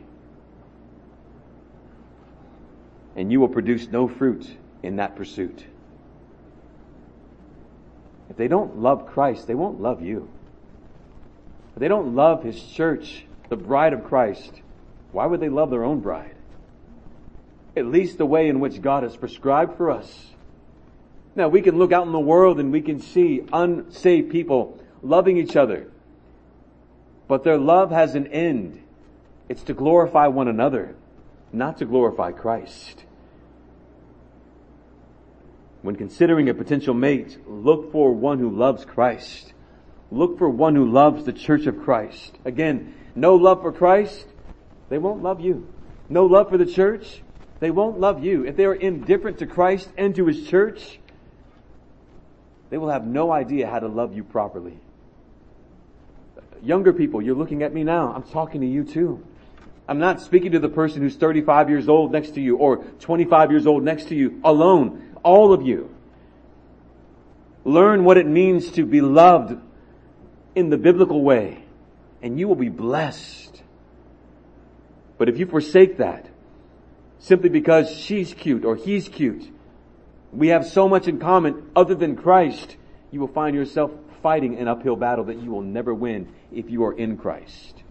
[3.15, 4.47] and you will produce no fruit
[4.83, 5.65] in that pursuit.
[8.31, 10.29] If they don't love Christ, they won't love you.
[11.75, 14.63] If they don't love His church, the bride of Christ,
[15.13, 16.35] why would they love their own bride?
[17.77, 20.29] At least the way in which God has prescribed for us.
[21.35, 25.39] Now we can look out in the world and we can see unsaved people loving
[25.39, 25.89] each other.
[27.29, 28.83] But their love has an end.
[29.49, 30.97] It's to glorify one another,
[31.53, 33.05] not to glorify Christ.
[35.89, 39.55] When considering a potential mate, look for one who loves Christ.
[40.11, 42.37] Look for one who loves the church of Christ.
[42.45, 44.27] Again, no love for Christ,
[44.91, 45.67] they won't love you.
[46.11, 47.23] No love for the church,
[47.61, 48.45] they won't love you.
[48.45, 51.01] If they are indifferent to Christ and to His church,
[52.69, 54.79] they will have no idea how to love you properly.
[56.63, 58.13] Younger people, you're looking at me now.
[58.13, 59.25] I'm talking to you too.
[59.89, 63.51] I'm not speaking to the person who's 35 years old next to you or 25
[63.51, 65.95] years old next to you alone all of you.
[67.63, 69.61] Learn what it means to be loved
[70.55, 71.65] in the biblical way,
[72.23, 73.63] and you will be blessed.
[75.19, 76.31] But if you forsake that,
[77.19, 79.51] simply because she's cute or he's cute,
[80.33, 82.79] we have so much in common other than Christ,
[83.11, 83.91] you will find yourself
[84.23, 87.83] fighting an uphill battle that you will never win if you are in Christ.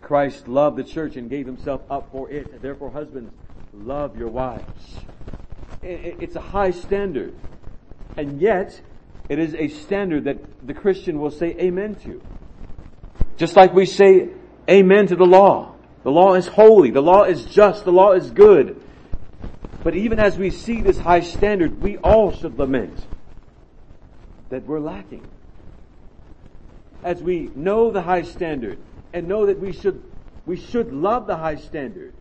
[0.00, 2.62] Christ loved the church and gave himself up for it.
[2.62, 3.32] Therefore, husbands,
[3.82, 4.98] love your wives.
[5.82, 7.34] It's a high standard.
[8.16, 8.80] And yet,
[9.28, 12.22] it is a standard that the Christian will say amen to.
[13.36, 14.28] Just like we say
[14.68, 15.74] amen to the law.
[16.04, 16.90] The law is holy.
[16.90, 17.84] The law is just.
[17.84, 18.80] The law is good.
[19.82, 23.06] But even as we see this high standard, we all should lament
[24.48, 25.26] that we're lacking.
[27.02, 28.78] As we know the high standard
[29.12, 30.02] and know that we should,
[30.46, 32.13] we should love the high standard,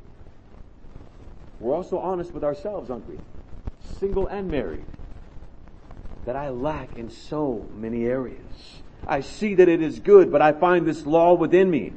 [1.64, 3.18] we're also honest with ourselves, aren't we?
[4.00, 4.86] Single and married.
[6.26, 8.82] That I lack in so many areas.
[9.08, 11.94] I see that it is good, but I find this law within me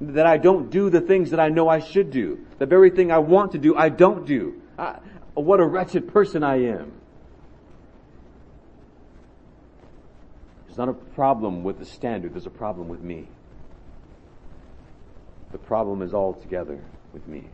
[0.00, 2.46] that I don't do the things that I know I should do.
[2.58, 4.60] The very thing I want to do, I don't do.
[4.78, 4.98] I,
[5.34, 6.92] what a wretched person I am.
[10.66, 13.28] There's not a problem with the standard, there's a problem with me.
[15.52, 16.78] The problem is all together
[17.14, 17.48] with me.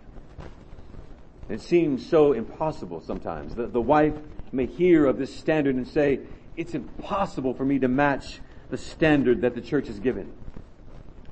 [1.48, 3.54] It seems so impossible sometimes.
[3.54, 4.14] The, the wife
[4.52, 6.20] may hear of this standard and say,
[6.56, 10.32] it's impossible for me to match the standard that the church has given.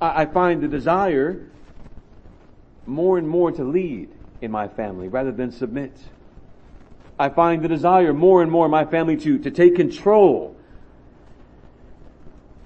[0.01, 1.49] I, I find the desire
[2.85, 4.09] more and more to lead
[4.41, 5.97] in my family rather than submit.
[7.19, 10.55] I find the desire more and more in my family to, to take control.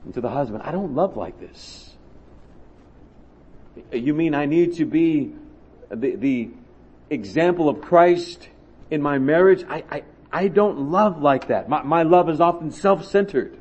[0.06, 1.96] And to the husband, I don't love like this.
[3.92, 5.34] You mean I need to be
[5.90, 6.50] the, the
[7.10, 8.50] example of Christ
[8.90, 9.64] in my marriage?
[9.70, 11.70] I, I, I don't love like that.
[11.70, 13.58] My, my love is often self-centered.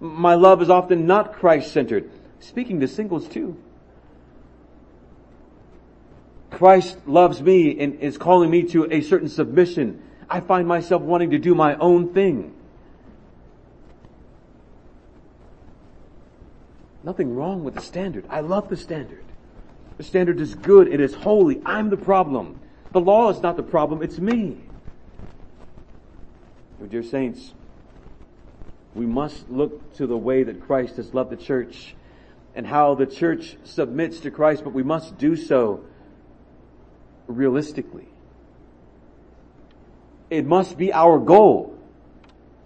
[0.00, 2.10] My love is often not Christ-centered.
[2.40, 3.56] Speaking to singles too.
[6.50, 10.02] Christ loves me and is calling me to a certain submission.
[10.28, 12.54] I find myself wanting to do my own thing.
[17.04, 18.26] Nothing wrong with the standard.
[18.28, 19.24] I love the standard.
[19.96, 20.88] The standard is good.
[20.88, 21.60] It is holy.
[21.64, 22.60] I'm the problem.
[22.92, 24.02] The law is not the problem.
[24.02, 24.58] It's me.
[26.88, 27.54] dear saints,
[28.94, 31.94] we must look to the way that Christ has loved the church
[32.54, 35.84] and how the church submits to Christ, but we must do so
[37.26, 38.08] realistically.
[40.28, 41.78] It must be our goal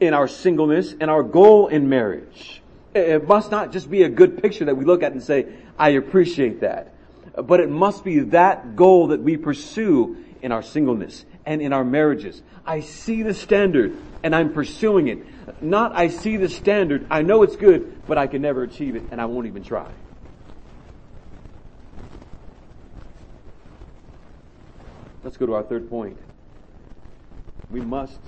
[0.00, 2.62] in our singleness and our goal in marriage.
[2.94, 5.46] It must not just be a good picture that we look at and say,
[5.78, 6.95] I appreciate that.
[7.36, 11.84] But it must be that goal that we pursue in our singleness and in our
[11.84, 12.42] marriages.
[12.64, 15.62] I see the standard and I'm pursuing it.
[15.62, 19.04] Not I see the standard, I know it's good, but I can never achieve it
[19.10, 19.90] and I won't even try.
[25.22, 26.18] Let's go to our third point.
[27.68, 28.20] We must,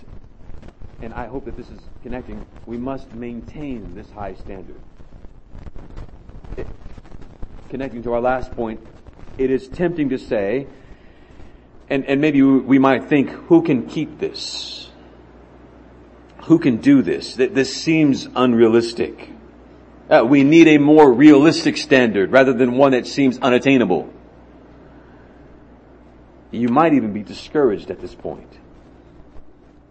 [1.01, 4.81] and I hope that this is connecting, we must maintain this high standard.
[6.57, 6.68] It,
[7.68, 8.81] connecting to our last point,
[9.38, 10.66] it is tempting to say,
[11.88, 14.90] and, and maybe we might think, who can keep this?
[16.42, 17.37] Who can do this?
[17.37, 19.31] That this seems unrealistic.
[20.11, 24.12] Uh, we need a more realistic standard rather than one that seems unattainable.
[26.51, 28.59] You might even be discouraged at this point.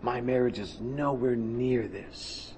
[0.01, 2.53] My marriage is nowhere near this.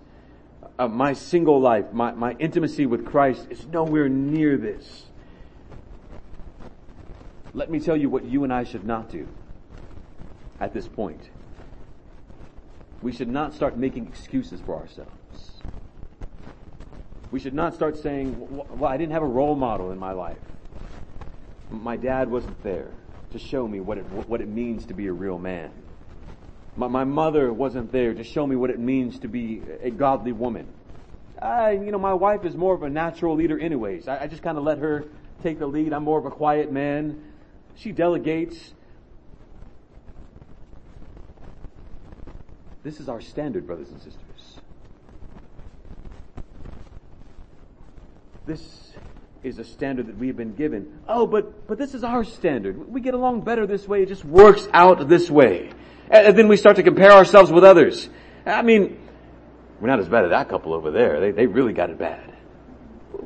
[0.78, 5.09] Uh, my single life, my, my intimacy with Christ is nowhere near this.
[7.54, 9.28] Let me tell you what you and I should not do
[10.60, 11.30] at this point.
[13.02, 15.64] We should not start making excuses for ourselves.
[17.32, 20.38] We should not start saying, well, I didn't have a role model in my life.
[21.70, 22.92] My dad wasn't there
[23.32, 25.72] to show me what it, what it means to be a real man.
[26.76, 30.32] My, my mother wasn't there to show me what it means to be a godly
[30.32, 30.68] woman.
[31.40, 34.08] I, you know, my wife is more of a natural leader anyways.
[34.08, 35.06] I, I just kind of let her
[35.44, 35.94] take the lead.
[35.94, 37.24] I'm more of a quiet man.
[37.80, 38.74] She delegates.
[42.84, 44.60] This is our standard, brothers and sisters.
[48.46, 48.92] This
[49.44, 51.00] is a standard that we've been given.
[51.08, 52.92] Oh, but, but this is our standard.
[52.92, 54.04] We get along better this way.
[54.04, 55.72] It just works out this way.
[56.10, 58.10] And then we start to compare ourselves with others.
[58.46, 59.00] I mean,
[59.80, 61.22] we're not as bad as that couple over there.
[61.22, 62.34] They, they really got it bad.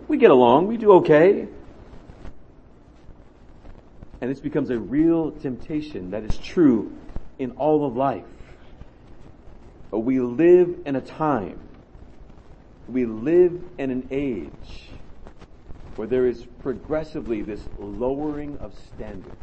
[0.08, 0.68] We get along.
[0.68, 1.48] We do okay.
[4.24, 6.96] And this becomes a real temptation that is true
[7.40, 8.24] in all of life.
[9.92, 11.60] We live in a time,
[12.88, 14.88] we live in an age
[15.98, 19.36] where there is progressively this lowering of standards.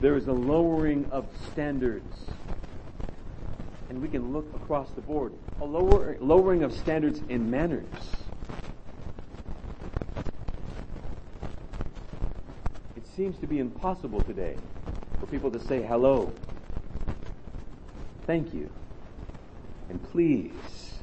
[0.00, 2.26] There is a lowering of standards.
[3.90, 5.32] And we can look across the board.
[5.60, 7.88] A lower, lowering of standards in manners.
[13.16, 14.56] Seems to be impossible today
[15.20, 16.32] for people to say hello,
[18.26, 18.70] thank you,
[19.88, 20.94] and please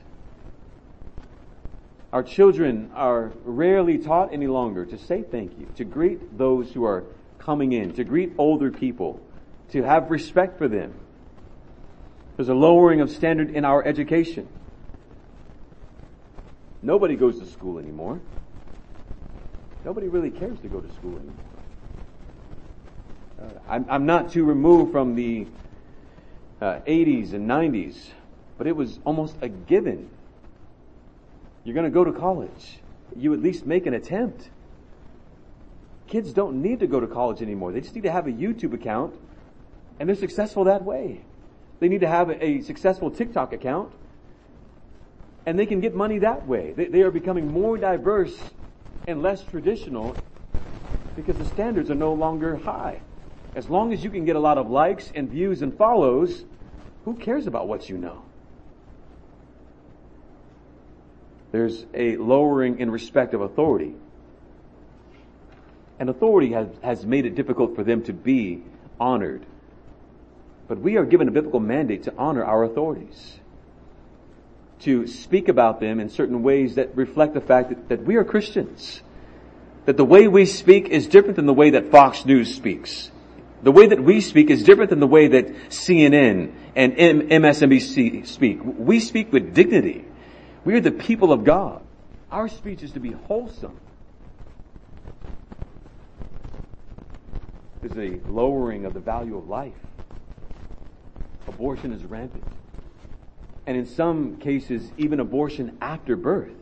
[2.11, 6.83] our children are rarely taught any longer to say thank you, to greet those who
[6.83, 7.05] are
[7.39, 9.21] coming in, to greet older people,
[9.71, 10.93] to have respect for them.
[12.35, 14.47] There's a lowering of standard in our education.
[16.81, 18.19] Nobody goes to school anymore.
[19.85, 21.50] Nobody really cares to go to school anymore.
[23.41, 25.47] Uh, I'm, I'm, not too removed from the
[26.61, 28.09] uh, 80s and 90s,
[28.57, 30.09] but it was almost a given
[31.63, 32.79] you're going to go to college.
[33.15, 34.49] You at least make an attempt.
[36.07, 37.71] Kids don't need to go to college anymore.
[37.71, 39.15] They just need to have a YouTube account
[39.99, 41.21] and they're successful that way.
[41.79, 43.91] They need to have a successful TikTok account
[45.45, 46.73] and they can get money that way.
[46.73, 48.37] They, they are becoming more diverse
[49.07, 50.15] and less traditional
[51.15, 53.01] because the standards are no longer high.
[53.55, 56.45] As long as you can get a lot of likes and views and follows,
[57.03, 58.23] who cares about what you know?
[61.51, 63.93] There's a lowering in respect of authority.
[65.99, 68.63] And authority has, has made it difficult for them to be
[68.99, 69.45] honored.
[70.69, 73.37] But we are given a biblical mandate to honor our authorities.
[74.81, 78.23] To speak about them in certain ways that reflect the fact that, that we are
[78.23, 79.01] Christians.
[79.85, 83.11] that the way we speak is different than the way that Fox News speaks.
[83.63, 88.59] The way that we speak is different than the way that CNN and MSNBC speak.
[88.63, 90.05] We speak with dignity.
[90.65, 91.83] We are the people of God.
[92.31, 93.77] Our speech is to be wholesome.
[97.81, 99.73] There's a lowering of the value of life.
[101.47, 102.43] Abortion is rampant.
[103.67, 106.53] And in some cases, even abortion after birth.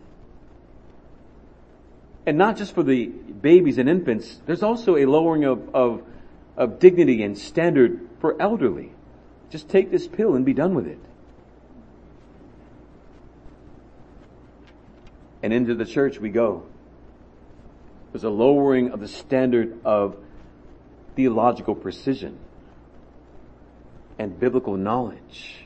[2.25, 6.03] And not just for the babies and infants, there's also a lowering of, of,
[6.59, 8.91] of dignity and standard for elderly.
[9.49, 10.99] Just take this pill and be done with it.
[15.41, 16.65] And into the church we go.
[18.11, 20.17] There's a lowering of the standard of
[21.15, 22.37] theological precision
[24.17, 25.65] and biblical knowledge.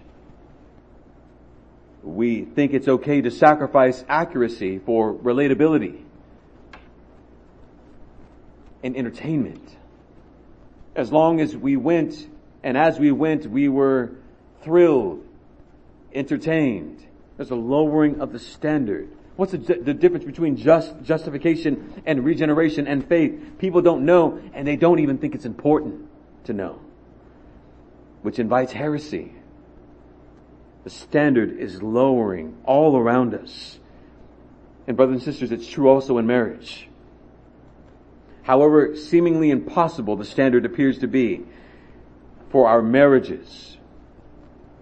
[2.04, 6.04] We think it's okay to sacrifice accuracy for relatability
[8.84, 9.78] and entertainment.
[10.96, 12.28] As long as we went
[12.64, 14.12] and as we went, we were
[14.64, 15.26] thrilled,
[16.14, 17.06] entertained.
[17.38, 19.10] There's a lowering of the standard.
[19.36, 23.58] What's the, the, difference between just justification and regeneration and faith?
[23.58, 26.08] People don't know and they don't even think it's important
[26.46, 26.80] to know.
[28.22, 29.34] Which invites heresy.
[30.84, 33.80] The standard is lowering all around us.
[34.86, 36.88] And brothers and sisters, it's true also in marriage.
[38.44, 41.44] However seemingly impossible the standard appears to be,
[42.50, 43.78] for our marriages,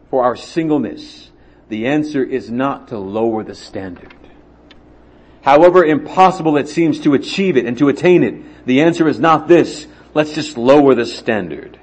[0.09, 1.32] for our singleness,
[1.70, 4.14] the answer is not to lower the standard.
[5.43, 9.47] However impossible it seems to achieve it and to attain it, the answer is not
[9.47, 11.80] this, let's just lower the standard.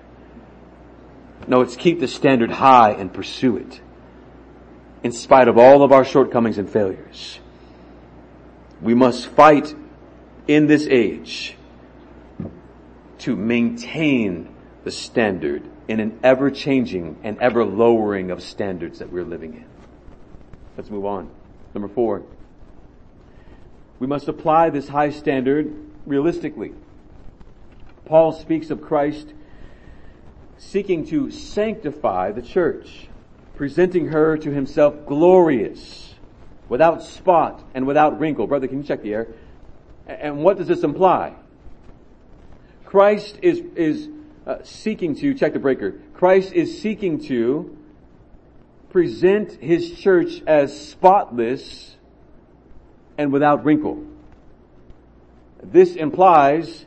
[1.46, 3.80] No, it's keep the standard high and pursue it.
[5.02, 7.38] In spite of all of our shortcomings and failures.
[8.82, 9.74] We must fight
[10.46, 11.56] in this age
[13.18, 14.54] to maintain
[14.84, 19.64] the standard in an ever changing and ever lowering of standards that we're living in.
[20.76, 21.30] Let's move on.
[21.74, 22.22] Number four.
[23.98, 25.74] We must apply this high standard
[26.06, 26.72] realistically.
[28.04, 29.32] Paul speaks of Christ
[30.56, 33.08] seeking to sanctify the church,
[33.56, 36.14] presenting her to himself glorious,
[36.68, 38.46] without spot and without wrinkle.
[38.46, 39.28] Brother, can you check the air?
[40.06, 41.34] And what does this imply?
[42.88, 44.08] Christ is, is
[44.46, 47.76] uh, seeking to, check the breaker, Christ is seeking to
[48.88, 51.96] present his church as spotless
[53.18, 54.06] and without wrinkle.
[55.62, 56.86] This implies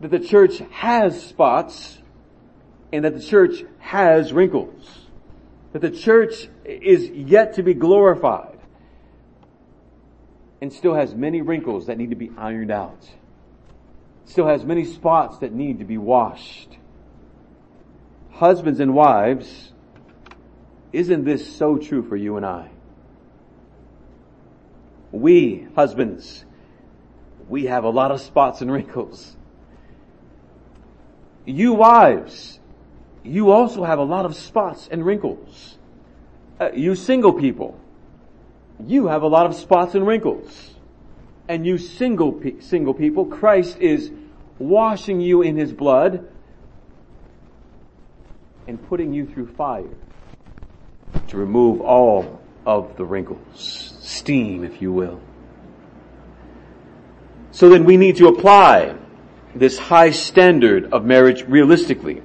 [0.00, 1.98] that the church has spots
[2.92, 5.06] and that the church has wrinkles.
[5.74, 8.58] That the church is yet to be glorified
[10.60, 13.08] and still has many wrinkles that need to be ironed out
[14.26, 16.76] still has many spots that need to be washed.
[18.32, 19.72] Husbands and wives,
[20.92, 22.70] isn't this so true for you and I?
[25.12, 26.44] We, husbands,
[27.48, 29.36] we have a lot of spots and wrinkles.
[31.44, 32.58] You wives,
[33.22, 35.78] you also have a lot of spots and wrinkles.
[36.58, 37.78] Uh, you single people,
[38.84, 40.73] you have a lot of spots and wrinkles
[41.48, 44.10] and you single, single people, Christ is
[44.58, 46.28] washing you in His blood
[48.66, 49.84] and putting you through fire
[51.28, 55.20] to remove all of the wrinkles, steam, if you will.
[57.50, 58.96] So then we need to apply
[59.54, 62.22] this high standard of marriage realistically.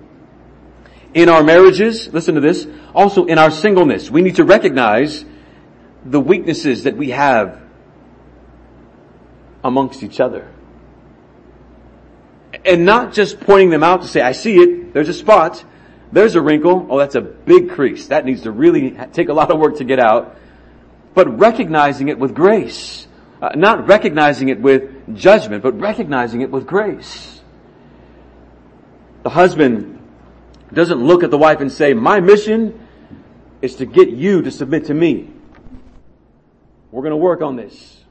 [1.13, 5.25] In our marriages, listen to this, also in our singleness, we need to recognize
[6.05, 7.61] the weaknesses that we have
[9.63, 10.51] amongst each other.
[12.65, 15.63] And not just pointing them out to say, I see it, there's a spot,
[16.11, 19.51] there's a wrinkle, oh that's a big crease, that needs to really take a lot
[19.51, 20.35] of work to get out,
[21.13, 23.07] but recognizing it with grace.
[23.41, 27.41] Uh, not recognizing it with judgment, but recognizing it with grace.
[29.23, 29.97] The husband
[30.73, 32.87] doesn't look at the wife and say, my mission
[33.61, 35.29] is to get you to submit to me.
[36.91, 38.03] We're gonna work on this.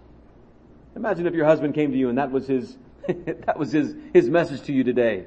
[0.98, 2.76] Imagine if your husband came to you and that was his,
[3.06, 5.26] that was his, his message to you today.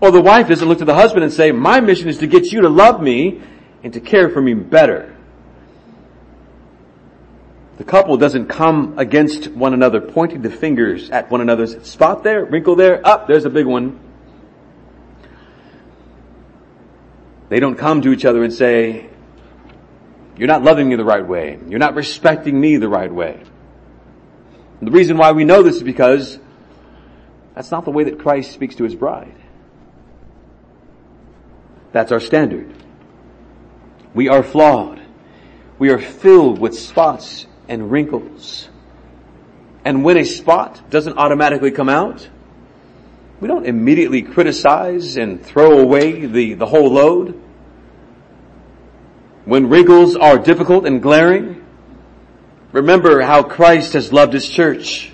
[0.00, 2.52] Or the wife doesn't look to the husband and say, my mission is to get
[2.52, 3.42] you to love me
[3.84, 5.14] and to care for me better.
[7.76, 12.46] The couple doesn't come against one another, pointing the fingers at one another's spot there,
[12.46, 14.00] wrinkle there, up, there's a big one.
[17.50, 19.10] They don't come to each other and say,
[20.38, 21.58] you're not loving me the right way.
[21.68, 23.42] You're not respecting me the right way.
[24.78, 26.38] And the reason why we know this is because
[27.54, 29.34] that's not the way that Christ speaks to his bride.
[31.92, 32.72] That's our standard.
[34.14, 35.02] We are flawed.
[35.78, 38.68] We are filled with spots and wrinkles.
[39.84, 42.28] And when a spot doesn't automatically come out,
[43.40, 47.40] we don't immediately criticize and throw away the, the whole load.
[49.48, 51.64] When wrinkles are difficult and glaring,
[52.70, 55.10] remember how Christ has loved his church.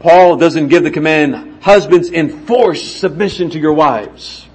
[0.00, 4.48] Paul doesn't give the command, husbands enforce submission to your wives.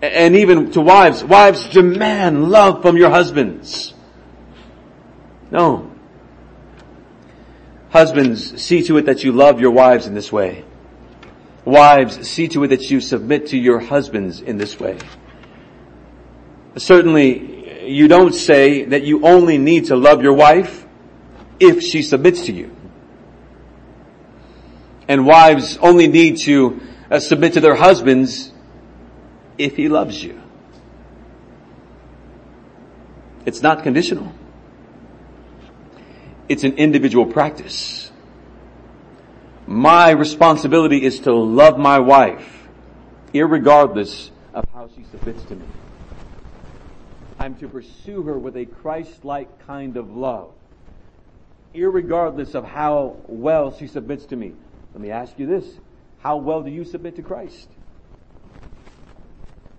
[0.00, 3.92] And even to wives, wives demand love from your husbands.
[5.50, 5.92] No.
[7.90, 10.64] Husbands, see to it that you love your wives in this way.
[11.66, 14.96] Wives, see to it that you submit to your husbands in this way.
[16.78, 20.86] Certainly, you don't say that you only need to love your wife
[21.58, 22.74] if she submits to you.
[25.08, 28.52] And wives only need to uh, submit to their husbands
[29.56, 30.40] if he loves you.
[33.46, 34.32] It's not conditional.
[36.48, 38.10] It's an individual practice.
[39.66, 42.68] My responsibility is to love my wife,
[43.34, 45.64] irregardless of how she submits to me.
[47.38, 50.50] I'm to pursue her with a Christ-like kind of love,
[51.74, 54.54] irregardless of how well she submits to me.
[54.92, 55.64] Let me ask you this.
[56.20, 57.68] How well do you submit to Christ?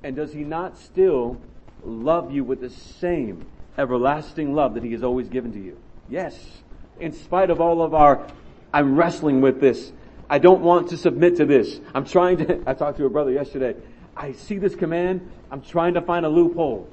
[0.03, 1.41] And does he not still
[1.83, 3.45] love you with the same
[3.77, 5.77] everlasting love that he has always given to you?
[6.09, 6.61] Yes.
[6.99, 8.25] In spite of all of our,
[8.73, 9.91] I'm wrestling with this.
[10.29, 11.79] I don't want to submit to this.
[11.93, 13.75] I'm trying to, I talked to a brother yesterday.
[14.15, 15.29] I see this command.
[15.51, 16.89] I'm trying to find a loophole.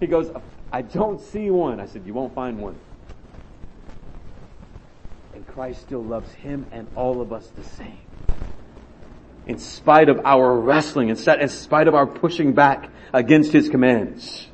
[0.00, 0.30] He goes,
[0.72, 1.78] I don't see one.
[1.78, 2.76] I said, you won't find one.
[5.34, 7.98] And Christ still loves him and all of us the same
[9.50, 14.46] in spite of our wrestling, in spite of our pushing back against His commands.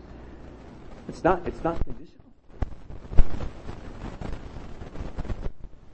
[1.09, 2.25] It's not, it's not conditional.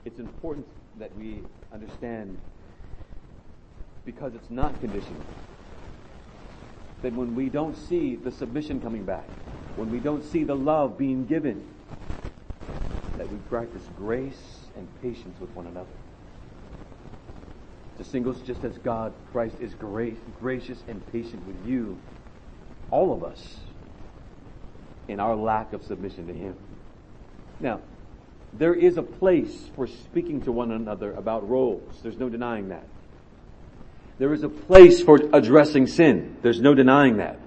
[0.05, 0.65] It's important
[0.99, 1.41] that we
[1.73, 2.37] understand
[4.05, 5.21] because it's not conditional.
[7.03, 9.29] That when we don't see the submission coming back,
[9.75, 11.63] when we don't see the love being given,
[13.17, 15.93] that we practice grace and patience with one another
[17.97, 21.97] to singles just as God, Christ, is grace, gracious and patient with you,
[22.89, 23.57] all of us,
[25.07, 26.55] in our lack of submission to Him.
[27.59, 27.81] Now,
[28.53, 32.01] there is a place for speaking to one another about roles.
[32.01, 32.85] There's no denying that.
[34.19, 36.37] There is a place for addressing sin.
[36.41, 37.39] There's no denying that.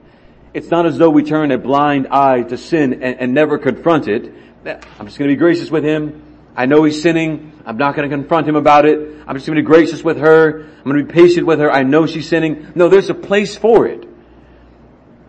[0.53, 4.09] It's not as though we turn a blind eye to sin and, and never confront
[4.09, 4.33] it.
[4.65, 6.23] I'm just going to be gracious with him.
[6.57, 7.53] I know he's sinning.
[7.67, 8.99] I'm not going to confront him about it.
[9.27, 10.63] I'm just going to be gracious with her.
[10.63, 11.71] I'm going to be patient with her.
[11.71, 12.73] I know she's sinning.
[12.75, 14.09] No, there's a place for it.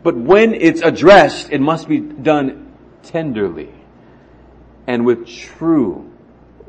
[0.03, 2.73] But when it's addressed, it must be done
[3.03, 3.73] tenderly
[4.87, 6.09] and with true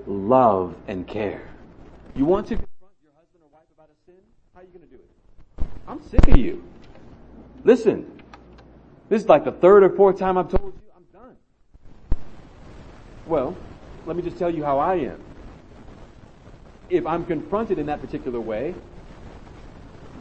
[0.07, 1.49] love and care.
[2.17, 4.17] You want to confront your husband or wife about a sin?
[4.55, 5.65] How are you going to do it?
[5.89, 6.63] I'm sick of you.
[7.65, 8.21] Listen,
[9.09, 11.37] this is like the third or fourth time I've told you I'm done.
[13.27, 13.57] Well,
[14.05, 15.25] let me just tell you how I am.
[16.91, 18.75] If I'm confronted in that particular way,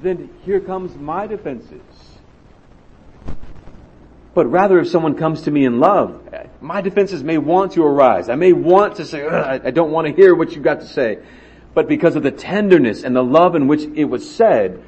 [0.02, 1.82] then here comes my defenses.
[4.34, 8.30] But rather if someone comes to me in love, my defenses may want to arise.
[8.30, 11.20] I may want to say, I don't want to hear what you've got to say.
[11.74, 14.82] But because of the tenderness and the love in which it was said,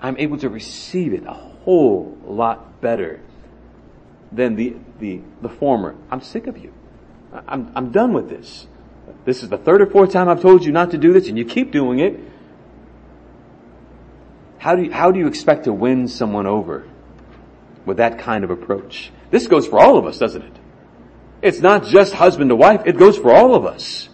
[0.00, 3.20] I'm able to receive it a whole lot better
[4.32, 5.94] than the, the, the former.
[6.10, 6.72] I'm sick of you.
[7.32, 8.66] I'm, I'm done with this.
[9.24, 11.36] This is the third or fourth time I've told you not to do this and
[11.36, 12.18] you keep doing it.
[14.58, 16.88] How do you, how do you expect to win someone over
[17.84, 19.10] with that kind of approach?
[19.30, 20.52] This goes for all of us, doesn't it?
[21.42, 24.08] It's not just husband to wife, it goes for all of us.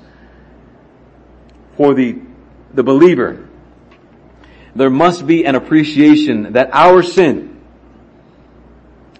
[1.77, 2.21] For the,
[2.73, 3.46] the believer,
[4.77, 7.61] there must be an appreciation that our sin,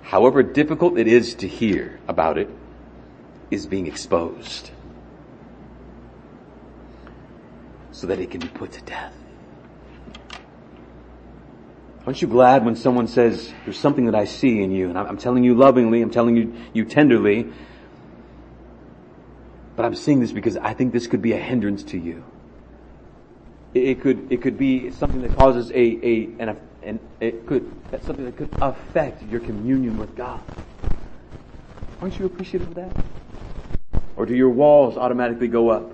[0.03, 2.49] however difficult it is to hear about it,
[3.51, 4.71] is being exposed
[7.93, 9.15] so that it can be put to death.
[12.05, 15.17] Aren't you glad when someone says, there's something that I see in you, and I'm
[15.17, 17.51] telling you lovingly, I'm telling you, you tenderly,
[19.75, 22.23] but I'm seeing this because I think this could be a hindrance to you.
[23.77, 28.07] It could, it could be something that causes a, a, an, an it could, that's
[28.07, 30.41] something that could affect your communion with God.
[32.01, 33.05] Aren't you appreciative of that?
[34.17, 35.93] Or do your walls automatically go up?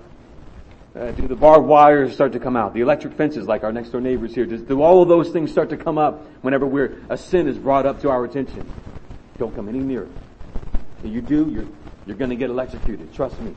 [0.95, 2.73] Uh, do the barbed wires start to come out?
[2.73, 5.51] The electric fences, like our next door neighbors here, does, do all of those things
[5.51, 8.71] start to come up whenever we're, a sin is brought up to our attention?
[9.39, 10.07] Don't come any nearer.
[11.03, 11.67] If you do, you're,
[12.05, 13.13] you're gonna get electrocuted.
[13.13, 13.55] Trust me.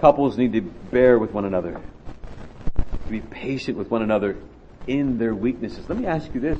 [0.00, 1.78] Couples need to bear with one another.
[2.76, 4.38] To be patient with one another
[4.86, 5.86] in their weaknesses.
[5.90, 6.58] Let me ask you this.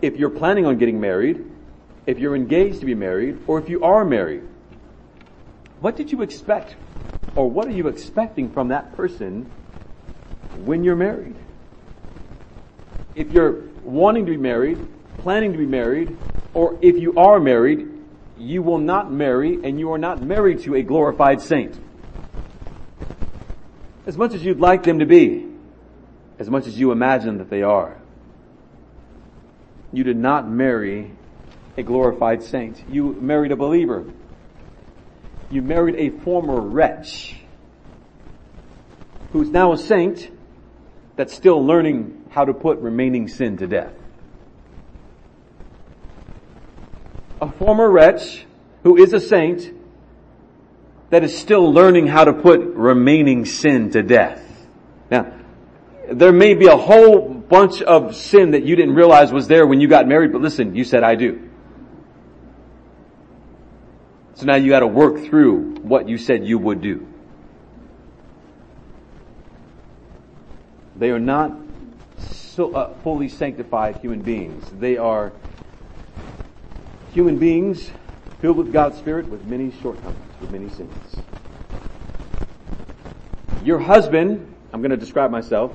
[0.00, 1.44] If you're planning on getting married,
[2.06, 4.42] if you're engaged to be married, or if you are married,
[5.80, 6.74] what did you expect?
[7.36, 9.50] Or what are you expecting from that person
[10.64, 11.36] when you're married?
[13.14, 14.78] If you're wanting to be married,
[15.18, 16.16] planning to be married,
[16.54, 17.88] or if you are married,
[18.38, 21.78] you will not marry and you are not married to a glorified saint.
[24.06, 25.46] As much as you'd like them to be,
[26.38, 27.96] as much as you imagine that they are.
[29.92, 31.12] You did not marry
[31.76, 32.82] a glorified saint.
[32.88, 34.06] You married a believer
[35.50, 37.36] you married a former wretch
[39.32, 40.30] who's now a saint
[41.16, 43.92] that's still learning how to put remaining sin to death.
[47.40, 48.46] A former wretch
[48.84, 49.72] who is a saint
[51.10, 54.42] that is still learning how to put remaining sin to death.
[55.10, 55.32] Now,
[56.10, 59.80] there may be a whole bunch of sin that you didn't realize was there when
[59.80, 61.50] you got married, but listen, you said I do.
[64.34, 67.06] So now you gotta work through what you said you would do.
[70.96, 71.52] They are not
[72.18, 74.64] so, uh, fully sanctified human beings.
[74.78, 75.32] They are
[77.12, 77.90] human beings
[78.40, 80.92] filled with God's Spirit with many shortcomings, with many sins.
[83.62, 85.72] Your husband, I'm going to describe myself,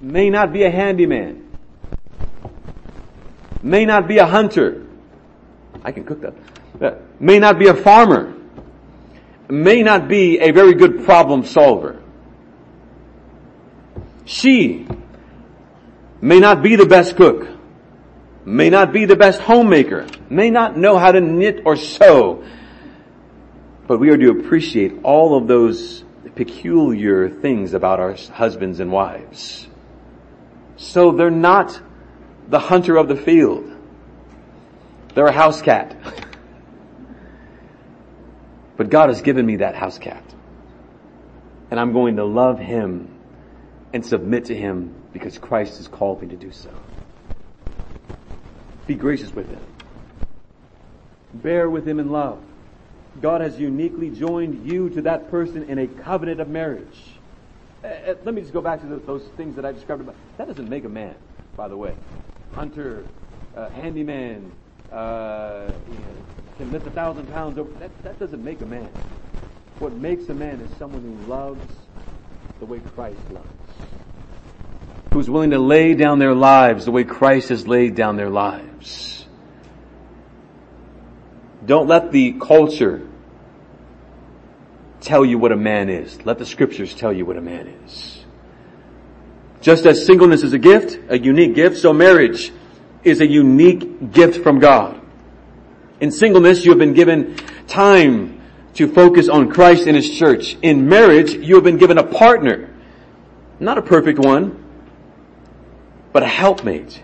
[0.00, 1.48] may not be a handyman,
[3.62, 4.86] may not be a hunter.
[5.84, 6.34] I can cook that
[6.80, 8.34] uh, may not be a farmer,
[9.48, 12.02] may not be a very good problem solver.
[14.24, 14.86] She
[16.20, 17.48] may not be the best cook,
[18.44, 22.44] may not be the best homemaker, may not know how to knit or sew,
[23.90, 26.04] but we are to appreciate all of those
[26.36, 29.66] peculiar things about our husbands and wives.
[30.76, 31.82] So they're not
[32.46, 33.68] the hunter of the field.
[35.16, 35.96] They're a house cat.
[38.76, 40.22] But God has given me that house cat.
[41.72, 43.12] And I'm going to love him
[43.92, 46.70] and submit to him because Christ has called me to do so.
[48.86, 49.62] Be gracious with him.
[51.34, 52.40] Bear with him in love.
[53.20, 57.14] God has uniquely joined you to that person in a covenant of marriage.
[57.82, 60.14] Uh, uh let me just go back to the, those things that I described about.
[60.38, 61.14] That doesn't make a man,
[61.56, 61.94] by the way.
[62.54, 63.04] Hunter,
[63.56, 64.52] uh, handyman,
[64.92, 66.16] uh, you know,
[66.58, 67.70] can lift a thousand pounds over.
[67.78, 68.88] That, that doesn't make a man.
[69.78, 71.64] What makes a man is someone who loves
[72.58, 73.46] the way Christ loves.
[75.14, 79.19] Who's willing to lay down their lives the way Christ has laid down their lives.
[81.70, 83.00] Don't let the culture
[85.00, 86.18] tell you what a man is.
[86.26, 88.24] Let the scriptures tell you what a man is.
[89.60, 92.50] Just as singleness is a gift, a unique gift, so marriage
[93.04, 95.00] is a unique gift from God.
[96.00, 97.36] In singleness, you have been given
[97.68, 98.42] time
[98.74, 100.56] to focus on Christ and His church.
[100.62, 102.74] In marriage, you have been given a partner.
[103.60, 104.60] Not a perfect one,
[106.12, 107.00] but a helpmate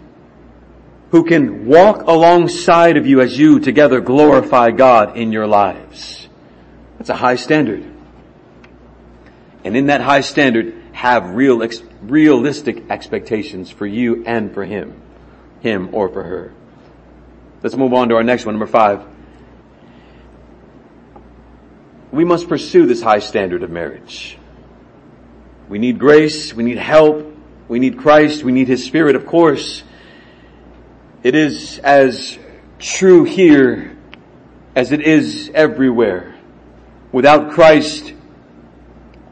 [1.17, 6.29] who can walk alongside of you as you together glorify God in your lives.
[6.99, 7.91] That's a high standard.
[9.65, 11.67] And in that high standard, have real,
[12.03, 15.01] realistic expectations for you and for Him.
[15.61, 16.53] Him or for her.
[17.63, 19.03] Let's move on to our next one, number five.
[22.13, 24.37] We must pursue this high standard of marriage.
[25.71, 27.35] We need grace, we need help,
[27.69, 29.83] we need Christ, we need His Spirit, of course.
[31.27, 32.39] It is as
[32.79, 33.97] true here
[34.77, 36.37] as it is everywhere.
[37.11, 38.15] Without Christ,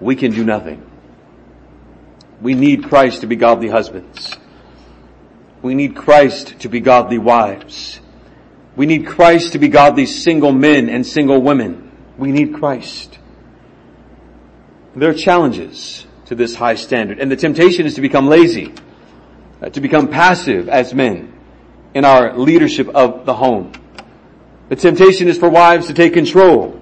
[0.01, 0.84] we can do nothing.
[2.40, 4.36] We need Christ to be godly husbands.
[5.62, 8.01] We need Christ to be godly wives.
[8.74, 11.92] We need Christ to be godly single men and single women.
[12.18, 13.20] We need Christ.
[14.97, 18.74] There are challenges to this high standard and the temptation is to become lazy,
[19.62, 21.34] uh, to become passive as men
[21.95, 23.72] in our leadership of the home.
[24.68, 26.80] The temptation is for wives to take control.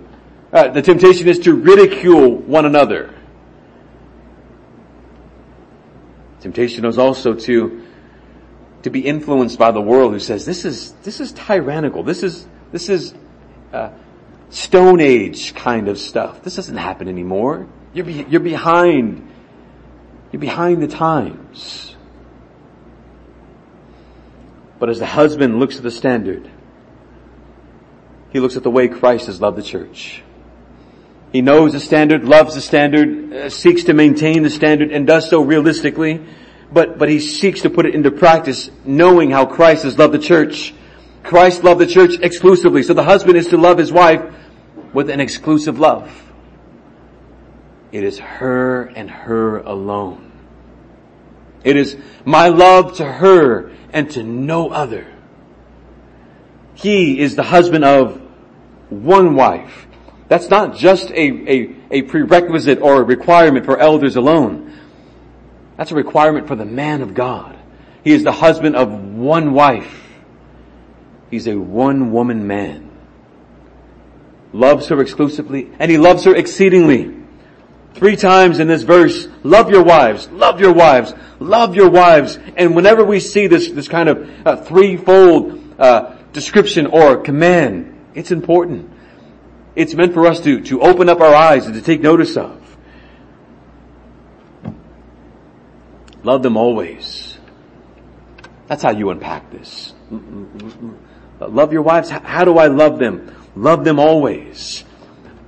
[0.52, 3.14] Uh, the temptation is to ridicule one another.
[6.40, 7.82] Temptation is also to
[8.82, 12.02] to be influenced by the world who says this is, this is tyrannical.
[12.02, 13.14] This is, this is,
[13.72, 13.90] uh,
[14.50, 16.42] Stone Age kind of stuff.
[16.42, 17.66] This doesn't happen anymore.
[17.94, 19.30] You're, be, you're behind,
[20.30, 21.91] you're behind the times.
[24.82, 26.50] But as the husband looks at the standard,
[28.32, 30.24] he looks at the way Christ has loved the church.
[31.30, 35.30] He knows the standard, loves the standard, uh, seeks to maintain the standard, and does
[35.30, 36.20] so realistically.
[36.72, 40.18] But, but he seeks to put it into practice, knowing how Christ has loved the
[40.18, 40.74] church.
[41.22, 42.82] Christ loved the church exclusively.
[42.82, 44.34] So the husband is to love his wife
[44.92, 46.10] with an exclusive love.
[47.92, 50.31] It is her and her alone.
[51.64, 55.06] It is my love to her and to no other.
[56.74, 58.20] He is the husband of
[58.88, 59.86] one wife.
[60.28, 64.78] That's not just a, a, a prerequisite or a requirement for elders alone.
[65.76, 67.58] That's a requirement for the man of God.
[68.02, 70.02] He is the husband of one wife.
[71.30, 72.90] He's a one woman man.
[74.52, 77.21] Loves her exclusively and he loves her exceedingly.
[77.94, 82.38] Three times in this verse, love your wives, love your wives, love your wives.
[82.56, 88.30] And whenever we see this, this kind of uh, threefold uh, description or command, it's
[88.30, 88.90] important.
[89.74, 92.60] It's meant for us to, to open up our eyes and to take notice of.
[96.22, 97.38] Love them always.
[98.68, 99.92] That's how you unpack this.
[101.40, 102.10] Love your wives.
[102.10, 103.34] How do I love them?
[103.56, 104.84] Love them always.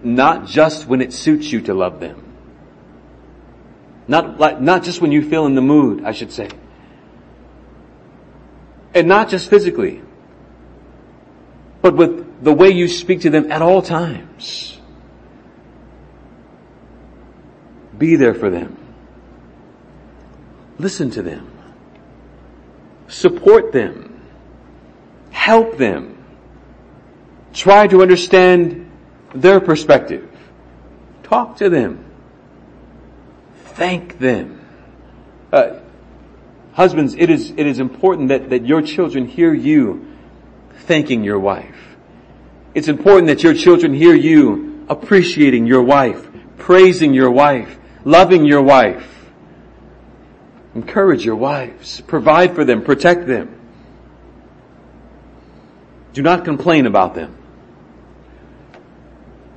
[0.03, 2.24] Not just when it suits you to love them.
[4.07, 6.51] Not like, not just when you feel in the mood, I should say.
[8.95, 10.03] And not just physically,
[11.83, 14.79] but with the way you speak to them at all times.
[17.97, 18.77] Be there for them.
[20.79, 21.51] Listen to them.
[23.09, 24.21] Support them.
[25.31, 26.25] Help them.
[27.53, 28.91] Try to understand
[29.35, 30.29] their perspective.
[31.23, 32.05] Talk to them.
[33.75, 34.61] Thank them.
[35.53, 35.81] Uh,
[36.73, 40.07] husbands, it is, it is important that, that your children hear you
[40.87, 41.77] thanking your wife.
[42.75, 46.27] It's important that your children hear you appreciating your wife,
[46.59, 49.11] praising your wife, loving your wife.
[50.75, 52.01] Encourage your wives.
[52.01, 52.83] Provide for them.
[52.83, 53.61] Protect them.
[56.13, 57.37] Do not complain about them.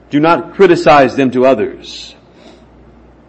[0.09, 2.15] Do not criticize them to others.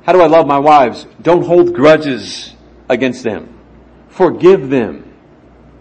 [0.09, 1.07] How do I love my wives?
[1.21, 2.55] Don't hold grudges
[2.89, 3.61] against them.
[4.09, 5.13] Forgive them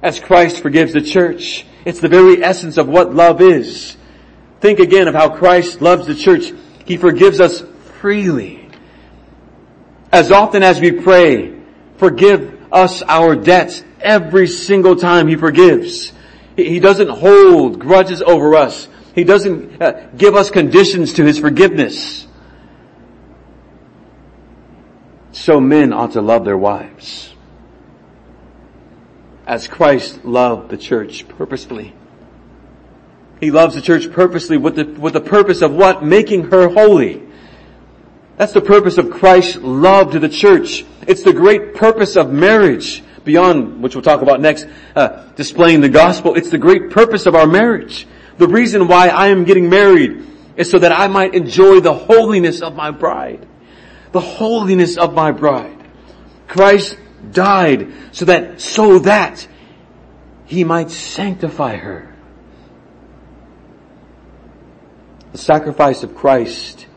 [0.03, 1.65] as Christ forgives the church.
[1.86, 3.95] It's the very essence of what love is.
[4.59, 6.51] Think again of how Christ loves the church.
[6.84, 7.63] He forgives us
[8.01, 8.69] freely.
[10.11, 11.57] As often as we pray,
[11.95, 16.11] forgive us our debts every single time He forgives.
[16.57, 18.89] He doesn't hold grudges over us.
[19.15, 22.26] He doesn't uh, give us conditions to His forgiveness.
[25.38, 27.31] So men ought to love their wives.
[29.45, 31.93] As Christ loved the church purposefully.
[33.39, 36.03] He loves the church purposely with the, with the purpose of what?
[36.03, 37.21] Making her holy.
[38.38, 40.83] That's the purpose of Christ's love to the church.
[41.07, 45.89] It's the great purpose of marriage beyond, which we'll talk about next, uh, displaying the
[45.89, 46.33] gospel.
[46.33, 48.07] It's the great purpose of our marriage.
[48.39, 50.25] The reason why I am getting married
[50.55, 53.47] is so that I might enjoy the holiness of my bride.
[54.12, 55.78] The holiness of my bride.
[56.47, 56.97] Christ
[57.32, 59.47] died so that, so that
[60.45, 62.16] he might sanctify her.
[65.34, 66.88] The sacrifice of Christ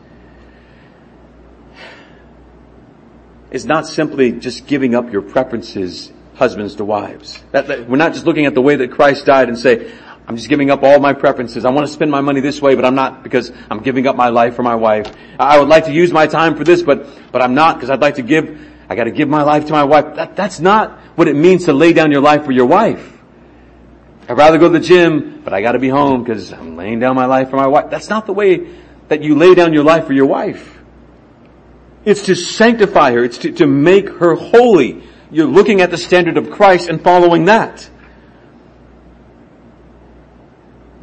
[3.51, 7.43] is not simply just giving up your preferences, husbands to wives.
[7.51, 9.91] That, that, we're not just looking at the way that Christ died and say,
[10.31, 11.65] I'm just giving up all my preferences.
[11.65, 14.15] I want to spend my money this way, but I'm not because I'm giving up
[14.15, 15.13] my life for my wife.
[15.37, 17.99] I would like to use my time for this, but, but I'm not because I'd
[17.99, 18.57] like to give,
[18.87, 20.15] I gotta give my life to my wife.
[20.15, 23.11] That, that's not what it means to lay down your life for your wife.
[24.29, 27.17] I'd rather go to the gym, but I gotta be home because I'm laying down
[27.17, 27.89] my life for my wife.
[27.89, 28.69] That's not the way
[29.09, 30.79] that you lay down your life for your wife.
[32.05, 33.25] It's to sanctify her.
[33.25, 35.03] It's to, to make her holy.
[35.29, 37.89] You're looking at the standard of Christ and following that.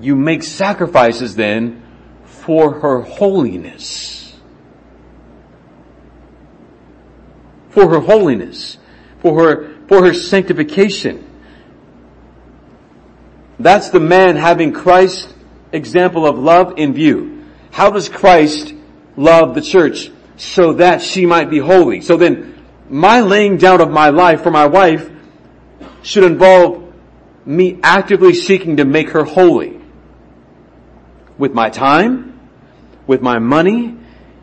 [0.01, 1.83] You make sacrifices then
[2.25, 4.37] for her holiness.
[7.71, 8.79] For her holiness.
[9.21, 11.25] For her, for her sanctification.
[13.59, 15.35] That's the man having Christ's
[15.73, 17.47] example of love in view.
[17.73, 18.75] How does Christ
[19.17, 20.11] love the church?
[20.37, 22.01] So that she might be holy.
[22.01, 25.11] So then, my laying down of my life for my wife
[26.03, 26.95] should involve
[27.45, 29.78] me actively seeking to make her holy.
[31.39, 32.39] With my time,
[33.07, 33.97] with my money,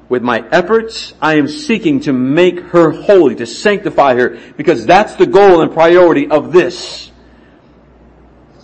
[0.08, 5.16] with my efforts, I am seeking to make her holy, to sanctify her, because that's
[5.16, 7.12] the goal and priority of this.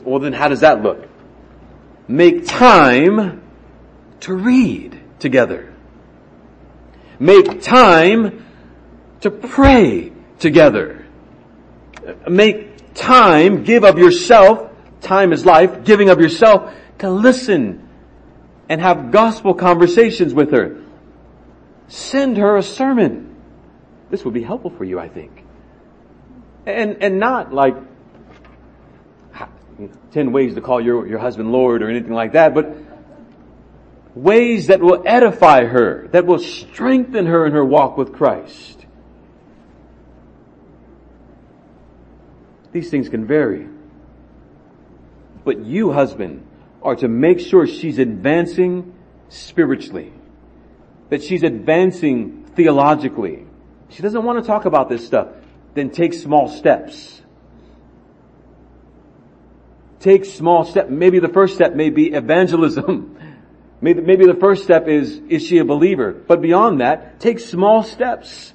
[0.03, 1.07] Well then how does that look?
[2.07, 3.43] Make time
[4.21, 5.73] to read together.
[7.19, 8.45] Make time
[9.21, 11.05] to pray together.
[12.27, 14.71] Make time, give of yourself,
[15.01, 17.88] time is life, giving of yourself to listen
[18.72, 20.82] and have gospel conversations with her.
[21.89, 23.36] Send her a sermon.
[24.09, 25.43] This would be helpful for you, I think.
[26.65, 27.76] And, and not like
[30.13, 32.78] 10 ways to call your, your husband Lord or anything like that, but
[34.15, 38.86] ways that will edify her, that will strengthen her in her walk with Christ.
[42.72, 43.67] These things can vary.
[45.43, 46.47] But you, husband,
[46.82, 48.93] are to make sure she's advancing
[49.29, 50.13] spiritually.
[51.09, 53.45] That she's advancing theologically.
[53.89, 55.29] She doesn't want to talk about this stuff.
[55.73, 57.21] Then take small steps.
[59.99, 60.89] Take small steps.
[60.89, 63.17] Maybe the first step may be evangelism.
[63.84, 66.11] Maybe, maybe the first step is, is she a believer?
[66.11, 68.53] But beyond that, take small steps.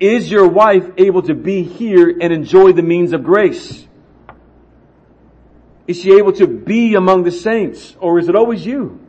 [0.00, 3.86] Is your wife able to be here and enjoy the means of grace?
[5.88, 9.00] Is she able to be among the saints or is it always you?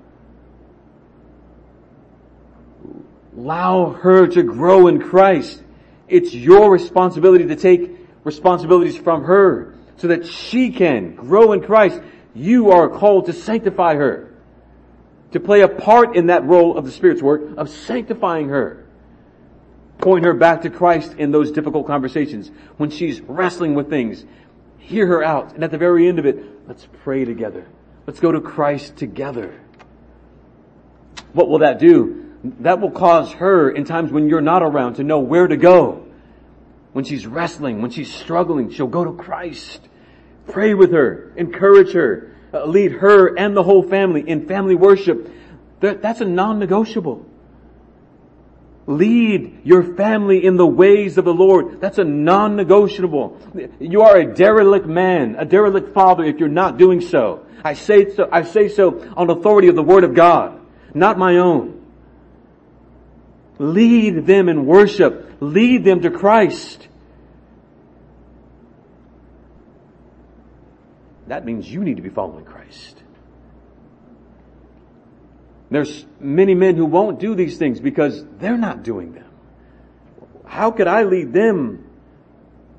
[3.38, 5.62] Allow her to grow in Christ.
[6.08, 7.92] It's your responsibility to take
[8.24, 12.02] responsibilities from her so that she can grow in Christ.
[12.34, 14.34] You are called to sanctify her,
[15.32, 18.86] to play a part in that role of the Spirit's work of sanctifying her.
[19.98, 22.52] Point her back to Christ in those difficult conversations.
[22.78, 24.24] When she's wrestling with things,
[24.80, 25.54] hear her out.
[25.54, 27.68] And at the very end of it, let's pray together.
[28.08, 29.60] Let's go to Christ together.
[31.34, 32.34] What will that do?
[32.62, 36.08] That will cause her in times when you're not around to know where to go.
[36.94, 39.88] When she's wrestling, when she's struggling, she'll go to Christ.
[40.48, 45.30] Pray with her, encourage her, uh, lead her and the whole family in family worship.
[45.82, 47.29] That, that's a non-negotiable.
[48.90, 51.80] Lead your family in the ways of the Lord.
[51.80, 53.38] That's a non-negotiable.
[53.80, 57.46] You are a derelict man, a derelict father if you're not doing so.
[57.64, 60.60] I say so, I say so on authority of the Word of God,
[60.96, 61.86] not my own.
[63.60, 65.38] Lead them in worship.
[65.40, 66.88] Lead them to Christ.
[71.28, 72.99] That means you need to be following Christ.
[75.72, 79.26] There's many men who won't do these things because they're not doing them.
[80.46, 81.88] How could I lead them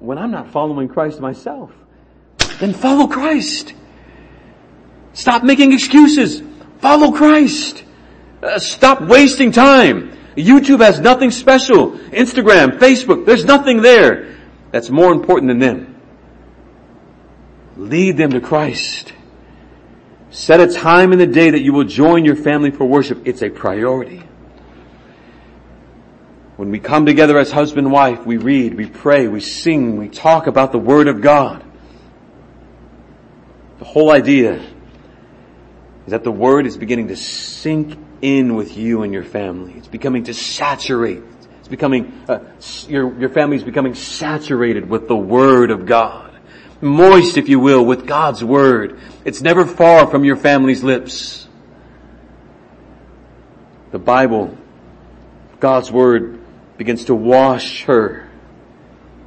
[0.00, 1.70] when I'm not following Christ myself?
[2.58, 3.74] Then follow Christ.
[5.12, 6.42] Stop making excuses.
[6.78, 7.84] Follow Christ.
[8.42, 10.16] Uh, stop wasting time.
[10.36, 11.92] YouTube has nothing special.
[11.92, 14.36] Instagram, Facebook, there's nothing there
[14.72, 16.00] that's more important than them.
[17.76, 19.12] Lead them to Christ.
[20.30, 23.22] Set a time in the day that you will join your family for worship.
[23.26, 24.22] It's a priority.
[26.56, 30.08] When we come together as husband and wife, we read, we pray, we sing, we
[30.08, 31.64] talk about the Word of God.
[33.78, 39.12] The whole idea is that the Word is beginning to sink in with you and
[39.12, 39.72] your family.
[39.78, 41.22] It's becoming to saturate.
[41.58, 42.40] It's becoming, uh,
[42.86, 46.29] your, your family is becoming saturated with the Word of God
[46.80, 48.98] moist, if you will, with God's Word.
[49.24, 51.46] It's never far from your family's lips.
[53.92, 54.56] The Bible,
[55.58, 56.40] God's Word
[56.78, 58.28] begins to wash her.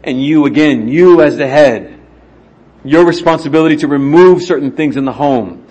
[0.03, 1.99] And you again, you as the head,
[2.83, 5.65] your responsibility to remove certain things in the home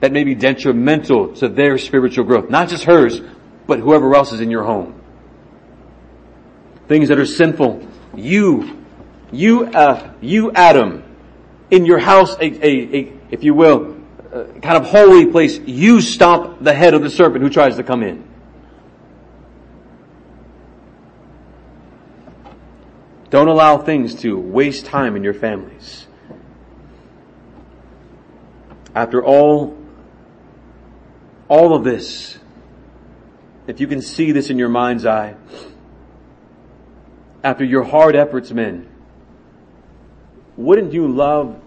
[0.00, 2.50] that may be detrimental to their spiritual growth.
[2.50, 3.20] Not just hers,
[3.66, 5.00] but whoever else is in your home.
[6.88, 7.86] Things that are sinful.
[8.16, 8.84] You,
[9.30, 11.04] you, uh, you Adam,
[11.70, 13.96] in your house a, a, a if you will,
[14.32, 17.82] uh, kind of holy place, you stop the head of the serpent who tries to
[17.82, 18.28] come in.
[23.30, 26.08] Don't allow things to waste time in your families.
[28.92, 29.78] After all,
[31.48, 32.38] all of this,
[33.68, 35.36] if you can see this in your mind's eye,
[37.44, 38.89] after your hard efforts, men,
[40.60, 41.58] wouldn't you love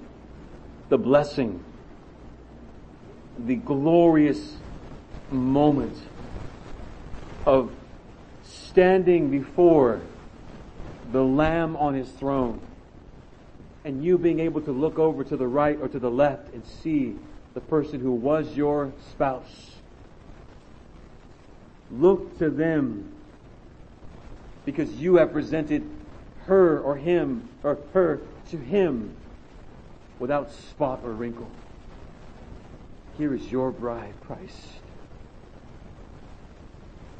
[0.89, 1.63] the blessing,
[3.39, 4.57] the glorious
[5.31, 5.97] moment
[7.47, 7.71] of
[8.43, 9.99] standing before
[11.11, 12.61] the Lamb on his throne
[13.83, 16.63] and you being able to look over to the right or to the left and
[16.63, 17.15] see
[17.55, 19.71] the person who was your spouse.
[21.91, 23.11] Look to them
[24.65, 25.83] because you have presented
[26.45, 29.15] her or him or her to him
[30.19, 31.49] without spot or wrinkle.
[33.17, 34.57] Here is your bride, Christ.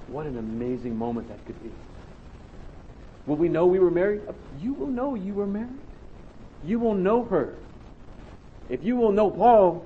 [0.08, 1.72] What an amazing moment that could be.
[3.26, 4.22] Will we know we were married?
[4.28, 5.70] Uh, you will know you were married.
[6.66, 7.56] You will know her.
[8.70, 9.86] If you will know Paul,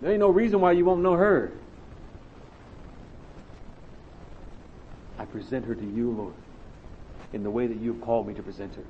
[0.00, 1.52] there ain't no reason why you won't know her.
[5.18, 6.34] I present her to you, Lord,
[7.32, 8.84] in the way that you have called me to present her.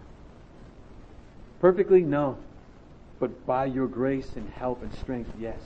[1.64, 2.02] Perfectly?
[2.02, 2.36] No.
[3.18, 5.56] But by your grace and help and strength, yes.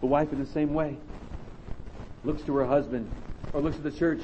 [0.00, 0.96] The wife in the same way
[2.22, 3.10] looks to her husband
[3.52, 4.20] or looks to the church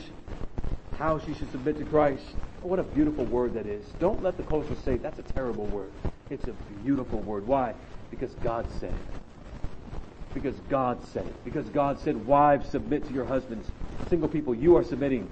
[1.00, 2.22] how she should submit to Christ.
[2.62, 3.84] Oh, what a beautiful word that is.
[3.98, 5.90] Don't let the culture say that's a terrible word.
[6.30, 6.52] It's a
[6.84, 7.44] beautiful word.
[7.44, 7.74] Why?
[8.12, 10.32] Because God said it.
[10.32, 11.44] Because God said it.
[11.44, 13.68] Because God said, wives, submit to your husbands.
[14.08, 15.28] Single people, you are submitting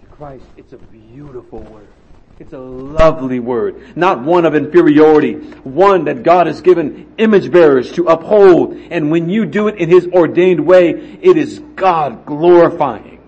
[0.00, 0.46] to Christ.
[0.56, 1.86] It's a beautiful word.
[2.42, 3.96] It's a lovely word.
[3.96, 5.34] Not one of inferiority.
[5.34, 8.74] One that God has given image bearers to uphold.
[8.90, 13.20] And when you do it in His ordained way, it is God glorifying.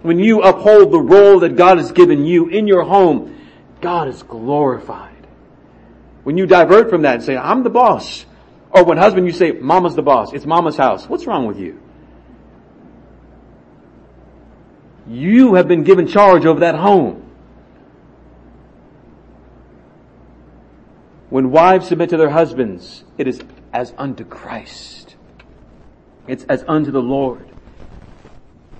[0.00, 3.38] When you uphold the role that God has given you in your home,
[3.82, 5.26] God is glorified.
[6.24, 8.24] When you divert from that and say, I'm the boss.
[8.70, 10.32] Or when husband you say, mama's the boss.
[10.32, 11.06] It's mama's house.
[11.06, 11.82] What's wrong with you?
[15.06, 17.27] You have been given charge over that home.
[21.30, 23.40] When wives submit to their husbands, it is
[23.72, 25.16] as unto Christ.
[26.26, 27.46] It's as unto the Lord.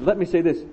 [0.00, 0.64] Let me say this.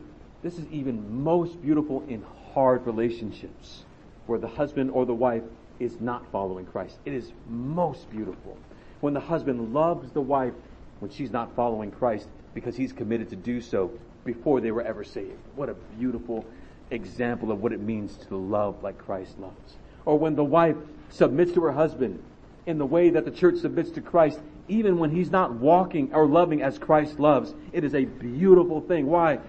[0.41, 2.23] This is even most beautiful in
[2.53, 3.84] hard relationships
[4.26, 5.43] where the husband or the wife
[5.80, 6.97] is not following Christ.
[7.03, 8.57] It is most beautiful
[9.01, 10.53] when the husband loves the wife
[10.99, 13.91] when she's not following Christ because he's committed to do so
[14.23, 15.39] before they were ever saved.
[15.55, 16.45] What a beautiful
[16.91, 19.76] example of what it means to love like Christ loves.
[20.05, 20.78] Or when the wife
[21.16, 22.22] submits to her husband
[22.66, 26.26] in the way that the church submits to Christ, even when he's not walking or
[26.26, 29.05] loving as Christ loves, it is a beautiful thing.
[29.05, 29.39] Why?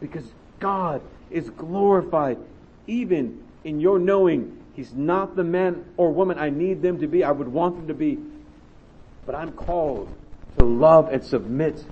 [0.00, 0.24] Because
[0.60, 2.38] God is glorified
[2.86, 7.24] even in your knowing he's not the man or woman I need them to be,
[7.24, 8.18] I would want them to be,
[9.26, 10.14] but I'm called
[10.58, 11.84] to love and submit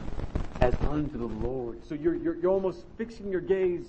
[0.61, 1.85] as unto the Lord.
[1.89, 3.87] So you're, you're, you're almost fixing your gaze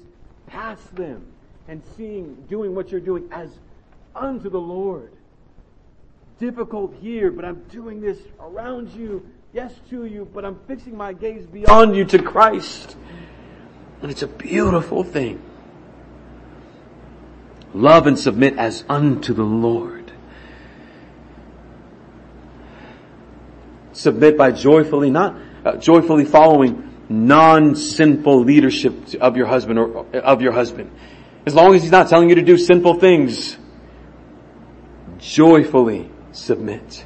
[0.47, 1.27] past them
[1.67, 3.59] and seeing, doing what you're doing as
[4.15, 5.11] unto the Lord.
[6.39, 11.13] Difficult here, but I'm doing this around you, yes to you, but I'm fixing my
[11.13, 12.95] gaze beyond you to Christ.
[14.01, 15.41] And it's a beautiful thing.
[17.73, 20.11] Love and submit as unto the Lord.
[23.93, 30.51] Submit by joyfully, not uh, joyfully following non-sinful leadership of your husband or of your
[30.51, 30.91] husband.
[31.45, 33.57] As long as he's not telling you to do sinful things,
[35.23, 37.05] joyfully submit.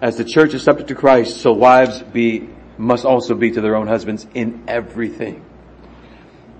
[0.00, 2.48] As the church is subject to Christ, so wives be,
[2.78, 5.44] must also be to their own husbands in everything.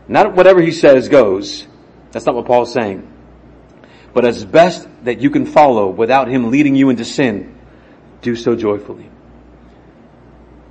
[0.08, 1.66] Not whatever he says goes.
[2.12, 3.10] That's not what Paul's saying.
[4.12, 7.58] But as best that you can follow without him leading you into sin,
[8.22, 9.10] do so joyfully.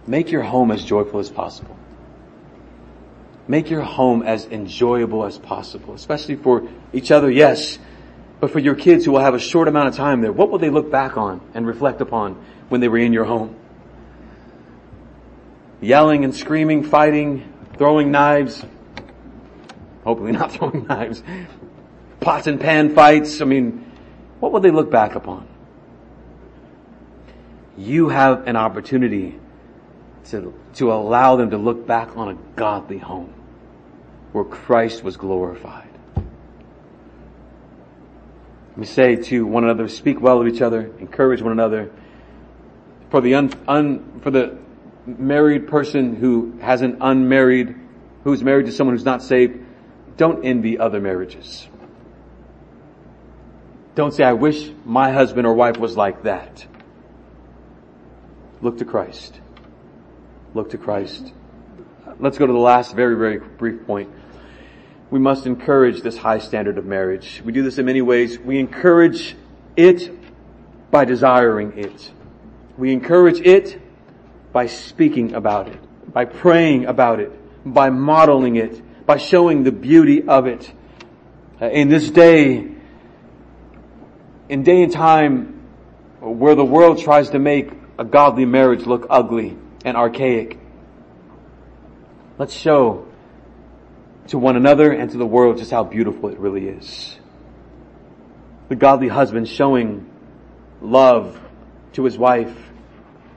[0.05, 1.77] Make your home as joyful as possible.
[3.47, 7.77] Make your home as enjoyable as possible, especially for each other, yes,
[8.43, 10.33] but for your kids who will have a short amount of time there.
[10.33, 12.33] What will they look back on and reflect upon
[12.67, 13.55] when they were in your home?
[15.79, 18.61] Yelling and screaming, fighting, throwing knives,
[20.03, 21.23] hopefully not throwing knives,
[22.19, 23.39] pots and pan fights.
[23.39, 23.89] I mean,
[24.41, 25.47] what will they look back upon?
[27.77, 29.39] You have an opportunity
[30.31, 33.33] to, to allow them to look back on a godly home
[34.33, 35.92] where Christ was glorified.
[38.75, 41.91] We say to one another, speak well of each other, encourage one another.
[43.11, 44.57] For the un, un, for the
[45.05, 47.75] married person who has an unmarried,
[48.23, 49.63] who's married to someone who's not saved,
[50.17, 51.67] don't envy other marriages.
[53.95, 56.65] Don't say, I wish my husband or wife was like that.
[58.61, 59.39] Look to Christ.
[60.55, 61.31] Look to Christ.
[62.19, 64.09] Let's go to the last very, very brief point.
[65.13, 67.43] We must encourage this high standard of marriage.
[67.45, 68.39] We do this in many ways.
[68.39, 69.35] We encourage
[69.75, 70.11] it
[70.89, 72.11] by desiring it.
[72.79, 73.79] We encourage it
[74.51, 75.77] by speaking about it,
[76.11, 77.31] by praying about it,
[77.63, 80.73] by modeling it, by showing the beauty of it.
[81.61, 82.71] Uh, in this day,
[84.49, 85.61] in day and time
[86.21, 89.55] where the world tries to make a godly marriage look ugly
[89.85, 90.57] and archaic,
[92.39, 93.12] let's show
[94.27, 97.17] to one another and to the world just how beautiful it really is.
[98.69, 100.09] The godly husband showing
[100.81, 101.39] love
[101.93, 102.55] to his wife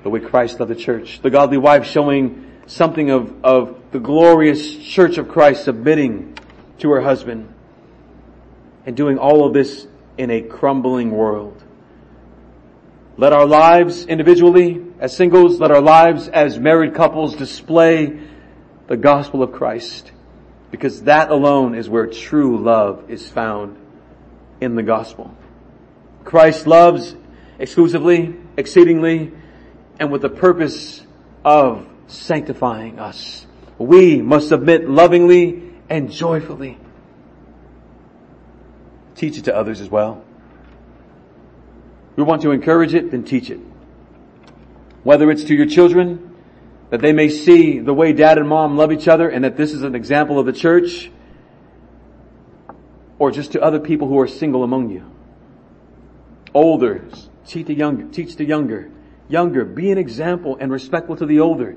[0.03, 1.21] the way Christ loved the church.
[1.21, 6.39] The godly wife showing something of, of the glorious church of Christ submitting
[6.79, 7.53] to her husband
[8.85, 11.63] and doing all of this in a crumbling world.
[13.17, 18.21] Let our lives individually as singles, let our lives as married couples display
[18.87, 20.13] the gospel of Christ
[20.77, 23.79] because that alone is where true love is found
[24.61, 25.35] in the gospel.
[26.23, 27.17] Christ loves
[27.59, 29.33] exclusively, exceedingly,
[29.99, 31.03] and with the purpose
[31.47, 33.47] of sanctifying us.
[33.79, 36.77] We must submit lovingly and joyfully.
[39.15, 40.23] Teach it to others as well.
[42.17, 43.61] We want to encourage it, then teach it.
[45.05, 46.36] Whether it's to your children,
[46.91, 49.73] that they may see the way dad and mom love each other and that this
[49.73, 51.11] is an example of the church,
[53.19, 55.11] or just to other people who are single among you.
[56.55, 57.05] Older,
[57.47, 58.91] teach the younger, teach the younger.
[59.29, 61.77] Younger, be an example and respectful to the older.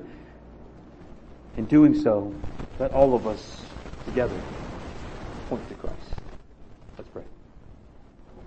[1.56, 2.34] In doing so,
[2.78, 3.66] let all of us
[4.04, 4.44] together